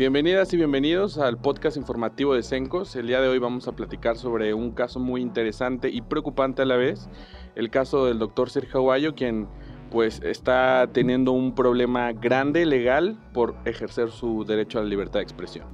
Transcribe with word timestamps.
Bienvenidas 0.00 0.50
y 0.54 0.56
bienvenidos 0.56 1.18
al 1.18 1.36
podcast 1.36 1.76
informativo 1.76 2.32
de 2.32 2.42
Sencos. 2.42 2.96
El 2.96 3.06
día 3.06 3.20
de 3.20 3.28
hoy 3.28 3.38
vamos 3.38 3.68
a 3.68 3.72
platicar 3.72 4.16
sobre 4.16 4.54
un 4.54 4.70
caso 4.70 4.98
muy 4.98 5.20
interesante 5.20 5.90
y 5.90 6.00
preocupante 6.00 6.62
a 6.62 6.64
la 6.64 6.76
vez, 6.76 7.10
el 7.54 7.68
caso 7.68 8.06
del 8.06 8.18
doctor 8.18 8.48
Sergio 8.48 8.80
Aguayo, 8.80 9.14
quien 9.14 9.46
pues 9.90 10.22
está 10.24 10.88
teniendo 10.90 11.32
un 11.32 11.54
problema 11.54 12.12
grande 12.12 12.64
legal 12.64 13.18
por 13.34 13.54
ejercer 13.66 14.10
su 14.10 14.46
derecho 14.46 14.78
a 14.78 14.82
la 14.84 14.88
libertad 14.88 15.18
de 15.18 15.24
expresión. 15.24 15.66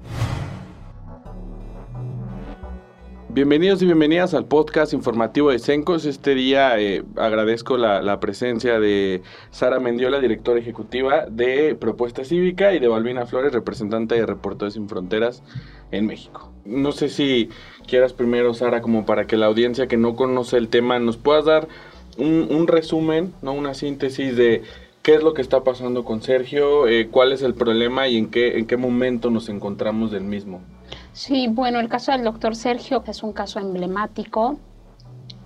Bienvenidos 3.37 3.83
y 3.83 3.85
bienvenidas 3.85 4.33
al 4.33 4.47
podcast 4.47 4.95
informativo 4.95 5.51
de 5.51 5.59
Sencos. 5.59 6.07
Este 6.07 6.35
día 6.35 6.81
eh, 6.81 7.05
agradezco 7.17 7.77
la, 7.77 8.19
presencia 8.19 8.81
de 8.81 9.21
Sara 9.51 9.79
Mendiola, 9.79 10.21
directora 10.21 10.59
ejecutiva 10.59 11.27
de 11.27 11.75
Propuesta 11.75 12.25
Cívica, 12.25 12.73
y 12.73 12.79
de 12.79 12.89
Balbina 12.89 13.27
Flores, 13.27 13.53
representante 13.53 14.15
de 14.15 14.25
Reporteros 14.25 14.73
Sin 14.73 14.89
Fronteras 14.89 15.43
en 15.91 16.07
México. 16.07 16.51
No 16.65 16.93
sé 16.93 17.11
si 17.11 17.51
quieras 17.87 18.15
primero, 18.15 18.55
Sara, 18.55 18.81
como 18.81 19.05
para 19.05 19.27
que 19.27 19.37
la 19.37 19.45
audiencia 19.45 19.87
que 19.87 19.99
no 19.99 20.17
conoce 20.17 20.57
el 20.57 20.69
tema 20.69 20.99
nos 20.99 21.19
puedas 21.19 21.45
dar 21.45 21.69
un, 22.17 22.67
resumen, 22.67 23.35
no 23.43 23.53
una 23.53 23.75
síntesis 23.75 24.35
de 24.35 24.63
qué 25.03 25.13
es 25.13 25.23
lo 25.23 25.35
que 25.35 25.43
está 25.43 25.63
pasando 25.63 26.07
con 26.07 26.23
Sergio, 26.23 26.89
eh, 26.89 27.09
cuál 27.11 27.33
es 27.33 27.43
el 27.43 27.53
problema 27.53 28.09
y 28.09 28.17
en 28.17 28.31
qué, 28.31 28.57
en 28.57 28.65
qué 28.65 28.79
momento 28.79 29.29
nos 29.29 29.51
encontramos 29.51 30.11
del 30.11 30.25
mismo. 30.25 30.63
Sí, 31.17 31.49
bueno, 31.49 31.81
el 31.81 31.89
caso 31.89 32.13
del 32.13 32.25
doctor 32.25 32.55
Sergio 32.55 33.03
es 33.07 33.23
un 33.23 33.33
caso 33.33 33.59
emblemático, 33.59 34.59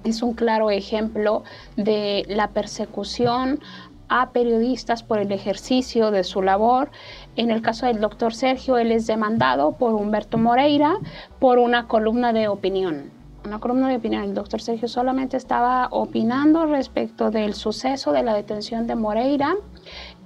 es 0.02 0.20
un 0.20 0.34
claro 0.34 0.68
ejemplo 0.68 1.44
de 1.76 2.24
la 2.26 2.48
persecución 2.48 3.60
a 4.08 4.30
periodistas 4.30 5.04
por 5.04 5.20
el 5.20 5.30
ejercicio 5.30 6.10
de 6.10 6.24
su 6.24 6.42
labor. 6.42 6.90
En 7.36 7.52
el 7.52 7.62
caso 7.62 7.86
del 7.86 8.00
doctor 8.00 8.34
Sergio, 8.34 8.78
él 8.78 8.90
es 8.90 9.06
demandado 9.06 9.70
por 9.70 9.94
Humberto 9.94 10.38
Moreira 10.38 10.98
por 11.38 11.60
una 11.60 11.86
columna 11.86 12.32
de 12.32 12.48
opinión. 12.48 13.12
Una 13.46 13.60
columna 13.60 13.88
de 13.90 13.98
opinión. 13.98 14.24
El 14.24 14.34
doctor 14.34 14.60
Sergio 14.60 14.88
solamente 14.88 15.36
estaba 15.36 15.86
opinando 15.92 16.66
respecto 16.66 17.30
del 17.30 17.54
suceso 17.54 18.10
de 18.10 18.24
la 18.24 18.34
detención 18.34 18.88
de 18.88 18.96
Moreira 18.96 19.54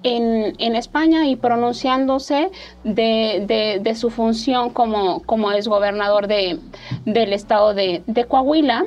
en, 0.04 0.76
España 0.76 1.26
y 1.26 1.34
pronunciándose 1.34 2.50
de, 2.84 3.92
su 3.96 4.10
función 4.10 4.70
como, 4.70 5.20
como 5.22 5.50
es 5.50 5.66
gobernador 5.66 6.28
de, 6.28 6.60
del 7.04 7.32
estado 7.32 7.74
de, 7.74 8.02
Coahuila. 8.28 8.84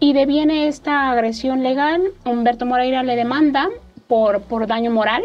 Y 0.00 0.12
deviene 0.12 0.68
esta 0.68 1.10
agresión 1.10 1.64
legal, 1.64 2.00
Humberto 2.24 2.64
Moreira 2.66 3.02
le 3.02 3.16
demanda 3.16 3.68
por, 4.06 4.42
por 4.42 4.68
daño 4.68 4.92
moral 4.92 5.24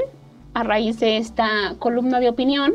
a 0.56 0.64
raíz 0.64 1.00
de 1.00 1.18
esta 1.18 1.76
columna 1.78 2.20
de 2.20 2.30
opinión. 2.30 2.74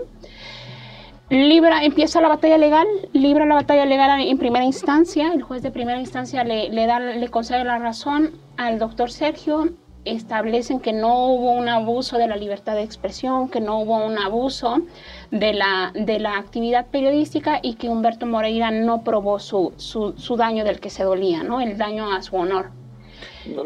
Libra, 1.28 1.83
empieza 1.83 2.20
la 2.20 2.28
batalla 2.28 2.56
legal, 2.56 2.86
libra 3.12 3.46
la 3.46 3.56
batalla 3.56 3.84
legal 3.84 4.20
en 4.20 4.39
primera 4.39 4.64
instancia, 4.64 5.33
el 5.33 5.42
juez 5.42 5.62
de 5.62 5.70
primera 5.70 5.98
instancia 5.98 6.44
le, 6.44 6.70
le, 6.70 6.86
da, 6.86 7.00
le 7.00 7.28
concede 7.28 7.64
la 7.64 7.78
razón 7.78 8.30
al 8.56 8.78
doctor 8.78 9.11
Sergio, 9.11 9.72
establecen 10.05 10.81
que 10.81 10.93
no 10.93 11.27
hubo 11.27 11.53
un 11.53 11.69
abuso 11.69 12.19
de 12.19 12.27
la 12.27 12.37
libertad 12.37 12.75
de 12.75 12.83
expresión, 12.83 13.49
que 13.49 13.61
no 13.61 13.81
hubo 13.81 14.05
un 14.05 14.19
abuso 14.19 14.83
de 15.31 15.53
la, 15.53 15.93
de 15.95 16.19
la 16.19 16.39
actividad 16.39 16.87
periodística 16.87 17.61
y 17.63 17.75
que 17.75 17.89
Humberto 17.89 18.27
Moreira 18.27 18.71
no 18.71 19.05
probó 19.05 19.39
su, 19.39 19.73
su, 19.77 20.37
daño 20.37 20.65
del 20.65 20.81
que 20.81 20.91
se 20.91 21.05
dolía, 21.05 21.43
¿no? 21.43 21.61
el 21.61 21.77
daño 21.77 22.13
a 22.13 22.23
su 22.23 22.37
honor. 22.37 22.71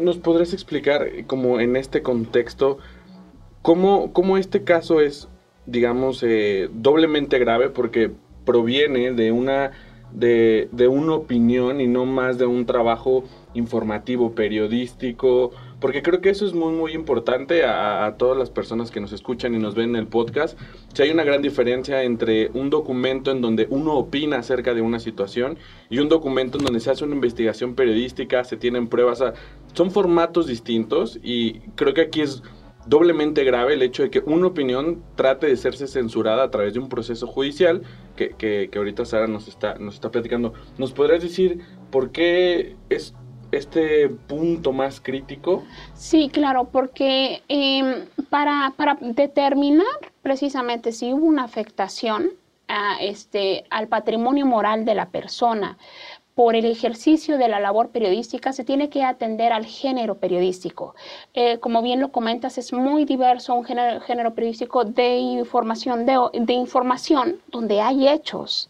¿Nos 0.01 0.17
podrías 0.17 0.53
explicar, 0.53 1.07
como 1.27 1.59
en 1.59 1.75
este 1.75 2.01
contexto, 2.01 2.77
cómo, 3.61 4.13
cómo 4.13 4.37
este 4.37 4.63
caso 4.63 5.01
es, 5.01 5.29
digamos, 5.65 6.23
eh, 6.23 6.69
doblemente 6.73 7.39
grave 7.39 7.69
porque 7.69 8.11
proviene 8.45 9.11
de 9.11 9.31
una, 9.31 9.71
de, 10.13 10.69
de 10.71 10.87
una 10.87 11.15
opinión 11.15 11.81
y 11.81 11.87
no 11.87 12.05
más 12.05 12.37
de 12.37 12.45
un 12.45 12.65
trabajo 12.65 13.23
informativo, 13.53 14.33
periodístico, 14.33 15.51
porque 15.79 16.01
creo 16.01 16.21
que 16.21 16.29
eso 16.29 16.45
es 16.45 16.53
muy, 16.53 16.71
muy 16.71 16.93
importante 16.93 17.65
a, 17.65 18.15
todas 18.17 18.37
las 18.37 18.49
personas 18.49 18.89
que 18.89 18.99
nos 18.99 19.11
escuchan 19.11 19.53
y 19.53 19.59
nos 19.59 19.75
ven 19.75 19.89
en 19.89 19.95
el 19.97 20.07
podcast. 20.07 20.57
Si 20.93 21.03
hay 21.03 21.11
una 21.11 21.23
gran 21.23 21.41
diferencia 21.41 22.03
entre 22.03 22.49
un 22.53 22.69
documento 22.69 23.31
en 23.31 23.41
donde 23.41 23.67
uno 23.69 23.95
opina 23.95 24.37
acerca 24.37 24.73
de 24.73 24.81
una 24.81 24.99
situación 24.99 25.57
y 25.89 25.99
un 25.99 26.09
documento 26.09 26.57
en 26.57 26.63
donde 26.63 26.79
se 26.79 26.89
hace 26.89 27.03
una 27.03 27.15
investigación 27.15 27.75
periodística, 27.75 28.43
se 28.43 28.57
tienen 28.57 28.87
pruebas, 28.87 29.23
son 29.73 29.91
formatos 29.91 30.47
distintos 30.47 31.19
y 31.21 31.59
creo 31.75 31.93
que 31.93 32.01
aquí 32.01 32.21
es 32.21 32.43
doblemente 32.85 33.43
grave 33.43 33.73
el 33.73 33.81
hecho 33.81 34.03
de 34.03 34.09
que 34.09 34.19
una 34.25 34.47
opinión 34.47 35.03
trate 35.15 35.47
de 35.47 35.57
serse 35.57 35.87
censurada 35.87 36.43
a 36.43 36.51
través 36.51 36.73
de 36.73 36.79
un 36.79 36.89
proceso 36.89 37.27
judicial 37.27 37.83
que, 38.15 38.29
que, 38.29 38.69
que 38.71 38.77
ahorita 38.77 39.05
Sara 39.05 39.27
nos 39.27 39.47
está, 39.47 39.75
nos 39.75 39.95
está 39.95 40.11
platicando. 40.11 40.53
¿Nos 40.77 40.93
podrías 40.93 41.23
decir 41.23 41.59
por 41.91 42.11
qué 42.11 42.75
es 42.89 43.13
este 43.51 44.09
punto 44.09 44.71
más 44.71 44.99
crítico? 44.99 45.63
Sí, 45.93 46.29
claro, 46.31 46.69
porque 46.71 47.43
em, 47.47 48.05
para, 48.29 48.73
para, 48.75 48.97
determinar 48.99 49.85
precisamente 50.21 50.91
si 50.91 51.13
hubo 51.13 51.25
una 51.25 51.43
afectación 51.43 52.31
a 52.67 52.97
este, 53.01 53.65
al 53.69 53.87
patrimonio 53.87 54.45
moral 54.45 54.85
de 54.85 54.95
la 54.95 55.09
persona 55.09 55.77
por 56.35 56.55
el 56.55 56.65
ejercicio 56.65 57.37
de 57.37 57.47
la 57.47 57.59
labor 57.59 57.89
periodística 57.89 58.53
se 58.53 58.63
tiene 58.63 58.89
que 58.89 59.03
atender 59.03 59.53
al 59.53 59.65
género 59.65 60.15
periodístico. 60.15 60.95
Eh, 61.33 61.59
como 61.59 61.81
bien 61.81 61.99
lo 61.99 62.11
comentas, 62.11 62.57
es 62.57 62.73
muy 62.73 63.05
diverso 63.05 63.53
un 63.53 63.65
género, 63.65 64.33
periodístico 64.33 64.83
de 64.83 65.17
información, 65.17 66.05
de, 66.05 66.19
de 66.33 66.53
información 66.53 67.37
donde 67.47 67.81
hay 67.81 68.07
hechos 68.07 68.69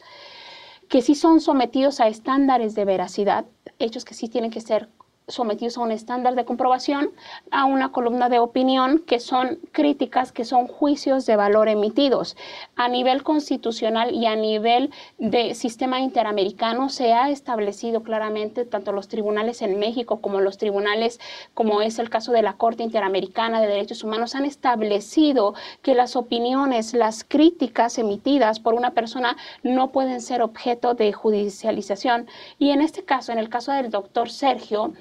que 0.90 1.02
sí 1.02 1.16
son 1.16 1.42
sometidos 1.42 2.00
a 2.00 2.08
estándares 2.08 2.76
de 2.76 2.86
veracidad, 2.86 3.46
hechos 3.80 4.06
que 4.06 4.14
sí 4.14 4.28
tienen 4.28 4.52
que 4.52 4.62
ser 4.62 4.90
sometidos 5.28 5.78
a 5.78 5.82
un 5.82 5.92
estándar 5.92 6.36
de 6.36 6.46
comprobación, 6.46 7.12
a 7.52 7.66
una 7.66 7.92
columna 7.92 8.30
de 8.30 8.40
opinión 8.40 9.00
que 9.00 9.20
son 9.20 9.60
críticas, 9.72 10.32
que 10.32 10.46
son 10.46 10.68
juicios 10.68 11.26
de 11.26 11.36
valor 11.36 11.68
emitidos. 11.68 12.36
A 12.76 12.88
nivel 12.88 13.22
constitucional 13.22 14.16
y 14.16 14.26
a 14.26 14.36
nivel 14.36 14.90
de 15.20 15.54
sistema 15.54 16.00
interamericano 16.00 16.90
se 16.90 17.14
ha 17.14 17.30
establecido 17.30 18.02
claramente 18.02 18.66
tanto 18.66 18.92
los 18.92 19.08
tribunales 19.08 19.62
en 19.62 19.78
México 19.78 20.22
como 20.22 20.42
los 20.42 20.58
tribunales, 20.58 21.20
como 21.54 21.84
es 21.84 22.00
el 22.00 22.10
caso 22.10 22.32
de 22.32 22.42
la 22.42 22.54
Corte 22.54 22.82
Interamericana 22.82 23.62
de 23.62 23.68
Derechos 23.68 24.04
Humanos, 24.04 24.34
han 24.34 24.46
establecido 24.46 25.54
que 25.84 25.94
las 25.94 26.16
opiniones, 26.16 26.96
las 26.96 27.24
críticas 27.24 28.00
emitidas 28.00 28.60
por 28.60 28.74
una 28.74 28.92
persona 28.92 29.38
no 29.62 29.92
pueden 29.92 30.20
ser 30.20 30.42
objeto 30.42 30.96
de 30.96 31.14
judicialización. 31.14 32.28
Y 32.58 32.72
en 32.72 32.82
este 32.82 33.04
caso, 33.04 33.32
en 33.32 33.38
el 33.38 33.50
caso 33.50 33.72
del 33.72 33.92
doctor 33.92 34.32
Sergio, 34.32 34.94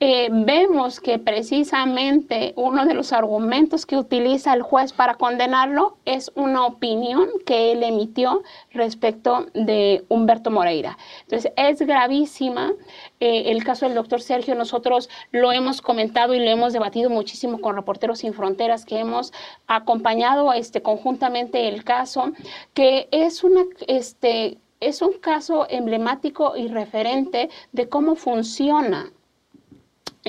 eh, 0.00 0.28
vemos 0.30 1.00
que 1.00 1.18
precisamente 1.18 2.52
uno 2.54 2.86
de 2.86 2.94
los 2.94 3.12
argumentos 3.12 3.84
que 3.84 3.96
utiliza 3.96 4.54
el 4.54 4.62
juez 4.62 4.92
para 4.92 5.14
condenarlo 5.14 5.96
es 6.04 6.30
una 6.36 6.66
opinión 6.66 7.28
que 7.44 7.72
él 7.72 7.82
emitió 7.82 8.44
respecto 8.70 9.46
de 9.54 10.04
Humberto 10.08 10.52
Moreira. 10.52 10.96
Entonces, 11.22 11.52
es 11.56 11.80
gravísima. 11.80 12.72
Eh, 13.18 13.50
el 13.50 13.64
caso 13.64 13.86
del 13.86 13.96
doctor 13.96 14.20
Sergio, 14.20 14.54
nosotros 14.54 15.10
lo 15.32 15.50
hemos 15.50 15.82
comentado 15.82 16.32
y 16.32 16.38
lo 16.38 16.48
hemos 16.48 16.72
debatido 16.72 17.10
muchísimo 17.10 17.60
con 17.60 17.74
Reporteros 17.74 18.20
Sin 18.20 18.34
Fronteras, 18.34 18.84
que 18.84 19.00
hemos 19.00 19.32
acompañado 19.66 20.52
este, 20.52 20.80
conjuntamente 20.80 21.66
el 21.66 21.82
caso, 21.82 22.32
que 22.72 23.08
es 23.10 23.42
una... 23.42 23.64
Este, 23.88 24.58
es 24.80 25.02
un 25.02 25.14
caso 25.14 25.66
emblemático 25.68 26.56
y 26.56 26.68
referente 26.68 27.50
de 27.72 27.88
cómo 27.88 28.14
funciona 28.14 29.10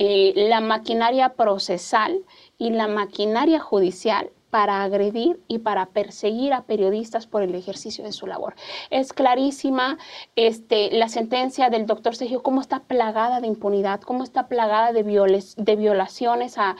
eh, 0.02 0.32
la 0.34 0.62
maquinaria 0.62 1.34
procesal 1.34 2.24
y 2.56 2.70
la 2.70 2.88
maquinaria 2.88 3.60
judicial 3.60 4.30
para 4.48 4.82
agredir 4.82 5.38
y 5.46 5.58
para 5.58 5.84
perseguir 5.90 6.54
a 6.54 6.62
periodistas 6.62 7.26
por 7.26 7.42
el 7.42 7.54
ejercicio 7.54 8.02
de 8.02 8.12
su 8.12 8.26
labor. 8.26 8.54
Es 8.88 9.12
clarísima 9.12 9.98
este, 10.36 10.90
la 10.92 11.10
sentencia 11.10 11.68
del 11.68 11.84
doctor 11.84 12.16
Sergio, 12.16 12.42
cómo 12.42 12.62
está 12.62 12.80
plagada 12.80 13.42
de 13.42 13.48
impunidad, 13.48 14.00
cómo 14.00 14.24
está 14.24 14.48
plagada 14.48 14.94
de, 14.94 15.02
de 15.02 15.76
violaciones 15.76 16.56
a, 16.56 16.76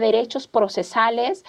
derechos 0.00 0.48
procesales 0.48 1.44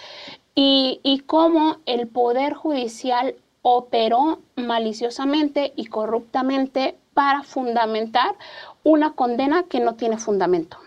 y, 0.54 1.00
y 1.02 1.20
cómo 1.20 1.78
el 1.86 2.06
Poder 2.06 2.52
Judicial 2.52 3.34
operó 3.62 4.40
maliciosamente 4.56 5.72
y 5.74 5.86
corruptamente 5.86 6.98
para 7.14 7.44
fundamentar 7.44 8.36
una 8.82 9.14
condena 9.14 9.62
que 9.62 9.80
no 9.80 9.94
tiene 9.94 10.18
fundamento. 10.18 10.83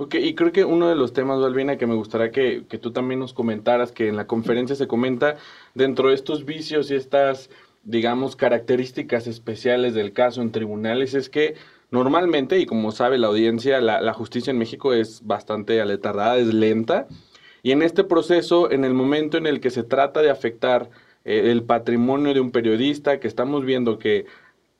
Ok, 0.00 0.14
y 0.14 0.36
creo 0.36 0.52
que 0.52 0.64
uno 0.64 0.88
de 0.88 0.94
los 0.94 1.12
temas, 1.12 1.40
Valvina, 1.40 1.76
que 1.76 1.88
me 1.88 1.96
gustaría 1.96 2.30
que, 2.30 2.62
tú 2.80 2.92
también 2.92 3.18
nos 3.18 3.32
comentaras, 3.32 3.90
que 3.90 4.06
en 4.06 4.14
la 4.14 4.28
conferencia 4.28 4.76
se 4.76 4.86
comenta, 4.86 5.38
dentro 5.74 6.10
de 6.10 6.14
estos 6.14 6.44
vicios 6.44 6.88
y 6.92 6.94
estas, 6.94 7.50
digamos, 7.82 8.36
características 8.36 9.26
especiales 9.26 9.94
del 9.94 10.12
caso 10.12 10.40
en 10.40 10.52
tribunales, 10.52 11.14
es 11.14 11.28
que 11.28 11.56
normalmente, 11.90 12.60
y 12.60 12.66
como 12.66 12.92
sabe 12.92 13.18
la 13.18 13.26
audiencia, 13.26 13.80
la, 13.80 14.00
la 14.00 14.12
justicia 14.14 14.52
en 14.52 14.58
México 14.58 14.92
es 14.92 15.26
bastante 15.26 15.80
aletargada, 15.80 16.36
es 16.38 16.54
lenta, 16.54 17.08
y 17.64 17.72
en 17.72 17.82
este 17.82 18.04
proceso, 18.04 18.70
en 18.70 18.84
el 18.84 18.94
momento 18.94 19.36
en 19.36 19.48
el 19.48 19.58
que 19.58 19.70
se 19.70 19.82
trata 19.82 20.22
de 20.22 20.30
afectar 20.30 20.90
eh, 21.24 21.50
el 21.50 21.64
patrimonio 21.64 22.34
de 22.34 22.40
un 22.40 22.52
periodista, 22.52 23.18
que 23.18 23.26
estamos 23.26 23.64
viendo 23.64 23.98
que 23.98 24.26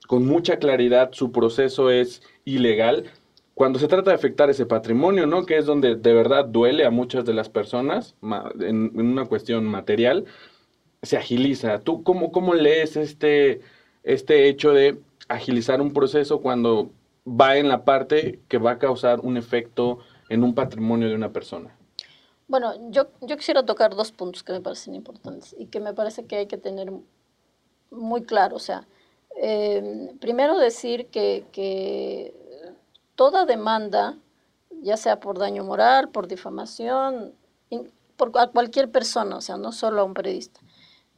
con 0.06 0.24
mucha 0.26 0.58
claridad 0.58 1.10
su 1.10 1.32
proceso 1.32 1.90
es 1.90 2.22
ilegal, 2.44 3.10
cuando 3.58 3.80
se 3.80 3.88
trata 3.88 4.12
de 4.12 4.14
afectar 4.14 4.48
ese 4.48 4.66
patrimonio, 4.66 5.26
¿no? 5.26 5.44
Que 5.44 5.58
es 5.58 5.66
donde 5.66 5.96
de 5.96 6.14
verdad 6.14 6.44
duele 6.44 6.86
a 6.86 6.92
muchas 6.92 7.24
de 7.24 7.34
las 7.34 7.48
personas 7.48 8.14
en, 8.60 8.96
una 8.96 9.26
cuestión 9.26 9.64
material, 9.64 10.26
se 11.02 11.16
agiliza. 11.16 11.80
¿Tú 11.80 12.04
cómo, 12.04 12.30
cómo 12.30 12.54
lees 12.54 12.96
este, 12.96 13.60
este 14.04 14.48
hecho 14.48 14.70
de 14.70 15.00
agilizar 15.26 15.80
un 15.80 15.92
proceso 15.92 16.40
cuando 16.40 16.92
va 17.26 17.56
en 17.56 17.68
la 17.68 17.84
parte 17.84 18.38
que 18.46 18.58
va 18.58 18.70
a 18.70 18.78
causar 18.78 19.18
un 19.24 19.36
efecto 19.36 19.98
en 20.28 20.44
un 20.44 20.54
patrimonio 20.54 21.08
de 21.08 21.16
una 21.16 21.32
persona? 21.32 21.76
Bueno, 22.46 22.74
yo, 22.92 23.08
yo 23.22 23.36
quisiera 23.36 23.66
tocar 23.66 23.96
dos 23.96 24.12
puntos 24.12 24.44
que 24.44 24.52
me 24.52 24.60
parecen 24.60 24.94
importantes 24.94 25.56
y 25.58 25.66
que 25.66 25.80
me 25.80 25.94
parece 25.94 26.26
que 26.26 26.36
hay 26.36 26.46
que 26.46 26.58
tener 26.58 26.92
muy 27.90 28.22
claro. 28.22 28.54
O 28.54 28.60
sea, 28.60 28.86
eh, 29.42 30.12
primero 30.20 30.56
decir 30.58 31.06
que, 31.06 31.44
que 31.50 32.47
toda 33.18 33.46
demanda, 33.46 34.16
ya 34.80 34.96
sea 34.96 35.18
por 35.18 35.40
daño 35.40 35.64
moral, 35.64 36.08
por 36.08 36.28
difamación, 36.28 37.34
a 38.34 38.46
cualquier 38.46 38.92
persona, 38.92 39.36
o 39.36 39.40
sea, 39.40 39.56
no 39.56 39.72
solo 39.72 40.02
a 40.02 40.04
un 40.04 40.14
periodista, 40.14 40.60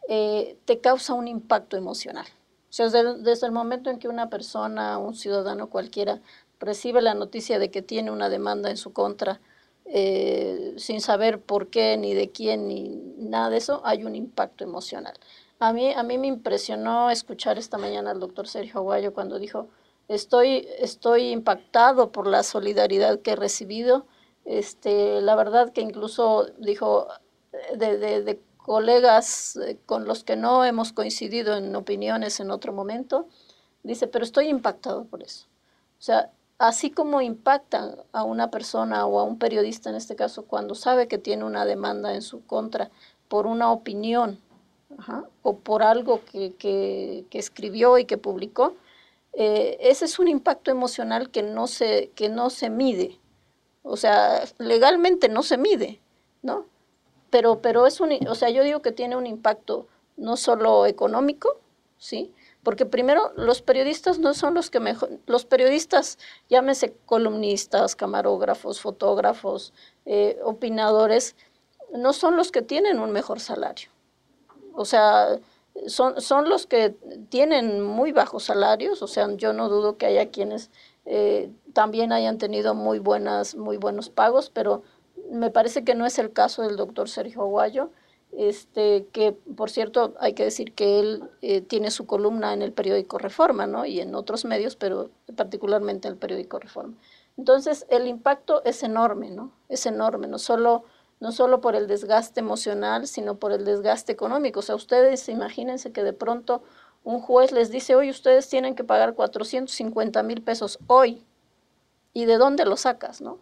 eh, 0.08 0.56
te 0.64 0.80
causa 0.80 1.12
un 1.12 1.28
impacto 1.28 1.76
emocional. 1.76 2.24
O 2.70 2.72
sea, 2.72 2.88
desde, 2.88 3.46
el 3.46 3.52
momento 3.52 3.90
en 3.90 3.98
que 3.98 4.08
una 4.08 4.30
persona, 4.30 4.96
un 4.96 5.14
ciudadano 5.14 5.68
cualquiera, 5.68 6.22
recibe 6.58 7.02
la 7.02 7.12
noticia 7.12 7.58
de 7.58 7.70
que 7.70 7.82
tiene 7.82 8.10
una 8.10 8.30
demanda 8.30 8.70
en 8.70 8.78
su 8.78 8.94
contra, 8.94 9.38
eh, 9.84 10.72
sin 10.78 11.02
saber 11.02 11.38
por 11.38 11.66
qué, 11.66 11.98
ni 11.98 12.14
de 12.14 12.30
quién, 12.30 12.66
ni 12.66 12.88
nada 13.18 13.50
de 13.50 13.58
eso, 13.58 13.82
hay 13.84 14.04
un 14.04 14.16
impacto 14.16 14.64
emocional. 14.64 15.12
A 15.58 15.74
mí, 15.74 15.92
a 15.92 16.02
mí 16.02 16.16
me 16.16 16.28
impresionó 16.28 17.10
escuchar 17.10 17.58
esta 17.58 17.76
mañana 17.76 18.10
al 18.10 18.20
doctor 18.20 18.48
Sergio 18.48 18.80
Aguayo 18.80 19.12
cuando 19.12 19.38
dijo, 19.38 19.68
Estoy, 20.10 20.66
estoy 20.80 21.28
impactado 21.30 22.10
por 22.10 22.26
la 22.26 22.42
solidaridad 22.42 23.20
que 23.20 23.30
he 23.30 23.36
recibido. 23.36 24.06
Este, 24.44 25.20
la 25.20 25.36
verdad 25.36 25.72
que 25.72 25.82
incluso 25.82 26.46
dijo 26.58 27.06
de, 27.76 27.96
de, 27.96 28.40
colegas 28.56 29.54
eh, 29.54 29.78
con 29.86 30.06
los 30.06 30.24
que 30.24 30.34
no 30.34 30.64
hemos 30.64 30.92
coincidido 30.92 31.56
en 31.56 31.76
opiniones 31.76 32.40
en 32.40 32.50
otro 32.50 32.72
momento, 32.72 33.28
dice, 33.84 34.08
pero 34.08 34.24
estoy 34.24 34.48
impactado 34.48 35.04
por 35.04 35.22
eso. 35.22 35.46
O 36.00 36.02
sea, 36.02 36.32
así 36.58 36.90
como 36.90 37.20
impactan 37.20 37.94
a 38.10 38.24
una 38.24 38.50
persona 38.50 39.06
o 39.06 39.20
a 39.20 39.22
un 39.22 39.38
periodista 39.38 39.90
en 39.90 39.96
este 39.96 40.16
caso 40.16 40.44
cuando 40.44 40.74
sabe 40.74 41.06
que 41.06 41.18
tiene 41.18 41.44
una 41.44 41.64
demanda 41.64 42.16
en 42.16 42.22
su 42.22 42.44
contra 42.46 42.90
por 43.28 43.46
una 43.46 43.70
opinión 43.70 44.40
o 45.42 45.58
por 45.58 45.84
algo 45.84 46.24
que, 46.24 46.54
que, 46.56 47.26
que, 47.30 47.38
escribió 47.38 47.96
y 47.96 48.06
que 48.06 48.18
publicó, 48.18 48.74
eh, 49.32 49.78
ese 49.80 50.04
es 50.04 50.18
un 50.18 50.28
impacto 50.28 50.70
emocional 50.70 51.30
que 51.30 51.42
no 51.42 51.66
se, 51.66 52.10
que 52.14 52.28
no 52.28 52.50
se 52.50 52.70
mide. 52.70 53.18
O 53.82 53.96
sea, 53.96 54.44
legalmente 54.58 55.28
no 55.28 55.42
se 55.42 55.56
mide, 55.56 56.00
¿no? 56.42 56.66
Pero, 57.30 57.60
pero 57.60 57.86
es 57.86 58.00
un, 58.00 58.10
o 58.28 58.34
sea, 58.34 58.50
yo 58.50 58.62
digo 58.62 58.82
que 58.82 58.92
tiene 58.92 59.16
un 59.16 59.26
impacto 59.26 59.86
no 60.16 60.36
solo 60.36 60.86
económico, 60.86 61.58
¿sí? 61.98 62.34
Porque 62.62 62.84
primero, 62.84 63.32
los 63.36 63.62
periodistas 63.62 64.18
no 64.18 64.34
son 64.34 64.54
los 64.54 64.68
que 64.70 64.80
mejor, 64.80 65.10
los 65.26 65.46
periodistas, 65.46 66.18
llámese 66.50 66.94
columnistas, 67.06 67.96
camarógrafos, 67.96 68.80
fotógrafos, 68.80 69.72
eh, 70.04 70.38
opinadores, 70.44 71.36
no 71.92 72.12
son 72.12 72.36
los 72.36 72.52
que 72.52 72.62
tienen 72.62 72.98
un 72.98 73.12
mejor 73.12 73.40
salario. 73.40 73.88
O 74.74 74.84
sea, 74.84 75.38
son, 75.86 76.20
son 76.20 76.48
los 76.48 76.66
que 76.66 76.94
tienen 77.28 77.82
muy 77.82 78.12
bajos 78.12 78.44
salarios, 78.44 79.02
o 79.02 79.06
sea, 79.06 79.28
yo 79.36 79.52
no 79.52 79.68
dudo 79.68 79.96
que 79.96 80.06
haya 80.06 80.30
quienes 80.30 80.70
eh, 81.06 81.50
también 81.72 82.12
hayan 82.12 82.38
tenido 82.38 82.74
muy, 82.74 82.98
buenas, 82.98 83.54
muy 83.54 83.76
buenos 83.76 84.10
pagos, 84.10 84.50
pero 84.50 84.82
me 85.30 85.50
parece 85.50 85.84
que 85.84 85.94
no 85.94 86.06
es 86.06 86.18
el 86.18 86.32
caso 86.32 86.62
del 86.62 86.76
doctor 86.76 87.08
Sergio 87.08 87.42
Aguayo, 87.42 87.90
este, 88.32 89.06
que 89.12 89.32
por 89.32 89.70
cierto 89.70 90.14
hay 90.20 90.34
que 90.34 90.44
decir 90.44 90.72
que 90.72 91.00
él 91.00 91.24
eh, 91.42 91.60
tiene 91.60 91.90
su 91.90 92.06
columna 92.06 92.52
en 92.52 92.62
el 92.62 92.72
periódico 92.72 93.18
Reforma, 93.18 93.66
¿no? 93.66 93.86
Y 93.86 94.00
en 94.00 94.14
otros 94.14 94.44
medios, 94.44 94.76
pero 94.76 95.10
particularmente 95.36 96.06
en 96.06 96.14
el 96.14 96.18
periódico 96.18 96.58
Reforma. 96.58 96.94
Entonces, 97.36 97.86
el 97.88 98.06
impacto 98.06 98.62
es 98.64 98.82
enorme, 98.82 99.30
¿no? 99.30 99.52
Es 99.68 99.86
enorme, 99.86 100.28
no 100.28 100.38
solo 100.38 100.84
no 101.20 101.32
solo 101.32 101.60
por 101.60 101.76
el 101.76 101.86
desgaste 101.86 102.40
emocional, 102.40 103.06
sino 103.06 103.36
por 103.36 103.52
el 103.52 103.64
desgaste 103.64 104.12
económico. 104.12 104.60
O 104.60 104.62
sea, 104.62 104.74
ustedes 104.74 105.28
imagínense 105.28 105.92
que 105.92 106.02
de 106.02 106.14
pronto 106.14 106.62
un 107.04 107.20
juez 107.20 107.52
les 107.52 107.70
dice, 107.70 107.94
hoy 107.94 108.10
ustedes 108.10 108.48
tienen 108.48 108.74
que 108.74 108.84
pagar 108.84 109.14
450 109.14 110.22
mil 110.22 110.42
pesos 110.42 110.78
hoy. 110.86 111.22
¿Y 112.12 112.24
de 112.24 112.38
dónde 112.38 112.64
lo 112.64 112.76
sacas, 112.76 113.20
no? 113.20 113.38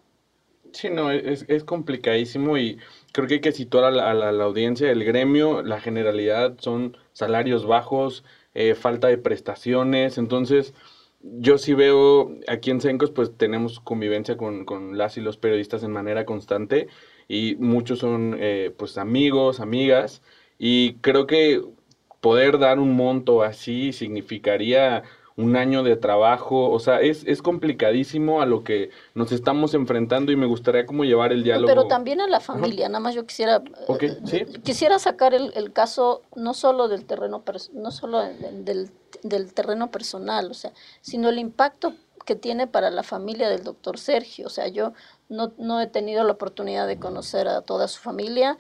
Sí, 0.73 0.91
no, 0.91 1.11
es, 1.11 1.47
es 1.49 1.65
complicadísimo 1.65 2.59
y 2.59 2.79
creo 3.13 3.27
que 3.27 3.35
hay 3.35 3.41
que 3.41 3.53
situar 3.53 3.85
a 3.85 4.15
la, 4.15 4.45
audiencia, 4.45 4.91
el 4.91 5.05
gremio, 5.05 5.63
la 5.63 5.81
generalidad 5.81 6.57
son 6.59 6.97
salarios 7.13 7.67
bajos, 7.67 8.25
eh, 8.55 8.75
falta 8.75 9.09
de 9.09 9.17
prestaciones, 9.17 10.19
entonces 10.19 10.75
yo 11.21 11.57
sí 11.57 11.73
veo 11.73 12.37
aquí 12.49 12.71
en 12.71 12.81
Sencos 12.81 13.11
pues 13.11 13.35
tenemos 13.37 13.81
convivencia 13.81 14.37
con, 14.37 14.67
con 14.67 14.99
las 14.99 15.17
y 15.17 15.23
los 15.23 15.39
periodistas 15.39 15.83
en 15.83 15.91
manera 15.91 16.27
constante 16.27 16.89
y 17.29 17.57
muchos 17.57 17.99
son 18.01 18.37
eh, 18.41 18.75
pues 18.77 18.99
amigos, 18.99 19.61
amigas 19.61 20.23
y 20.59 20.95
creo 20.95 21.27
que 21.27 21.63
poder 22.21 22.59
dar 22.59 22.79
un 22.81 22.97
monto 22.97 23.43
así 23.43 23.93
significaría 23.93 25.05
un 25.37 25.55
año 25.55 25.85
de 25.85 25.95
trabajo, 25.95 26.69
o 26.69 26.81
sea, 26.81 27.01
es, 27.01 27.23
es 27.25 27.43
complicadísimo 27.43 28.43
a 28.43 28.47
lo 28.47 28.65
que 28.65 28.91
nos 29.15 29.31
estamos 29.31 29.73
enfrentando 29.73 30.33
y 30.33 30.37
me 30.37 30.47
gustaría 30.47 30.85
como 30.85 31.05
llevar 31.05 31.33
el 31.33 31.45
diálogo. 31.45 31.69
Pero 31.69 31.87
también 31.87 32.21
a 32.21 32.27
la 32.27 32.41
familia, 32.41 32.89
nada 32.89 32.99
más 32.99 33.15
yo 33.15 33.25
quisiera 33.25 33.63
¿Sí? 34.25 34.45
quisiera 34.65 34.99
sacar 34.99 35.35
el, 35.35 35.53
el, 35.55 35.73
caso 35.73 36.23
no 36.35 36.55
solo 36.55 36.89
del 36.89 37.05
terreno 37.05 37.45
no 37.73 37.91
solo 37.93 38.21
del, 38.21 38.91
del 39.23 39.55
terreno 39.55 39.93
personal, 39.93 40.51
o 40.51 40.55
sea, 40.55 40.73
sino 41.03 41.29
el 41.29 41.39
impacto 41.39 41.95
que 42.29 42.37
tiene 42.37 42.67
para 42.67 42.91
la 42.91 43.03
familia 43.03 43.49
del 43.49 43.65
doctor 43.65 43.97
Sergio. 43.99 44.49
O 44.49 44.51
sea, 44.51 44.69
yo 44.69 44.93
no, 45.29 45.53
no 45.59 45.81
he 45.81 45.87
tenido 45.87 46.25
la 46.25 46.33
oportunidad 46.33 46.87
de 46.87 46.99
conocer 46.99 47.49
a 47.49 47.63
toda 47.63 47.89
su 47.89 48.01
familia, 48.01 48.59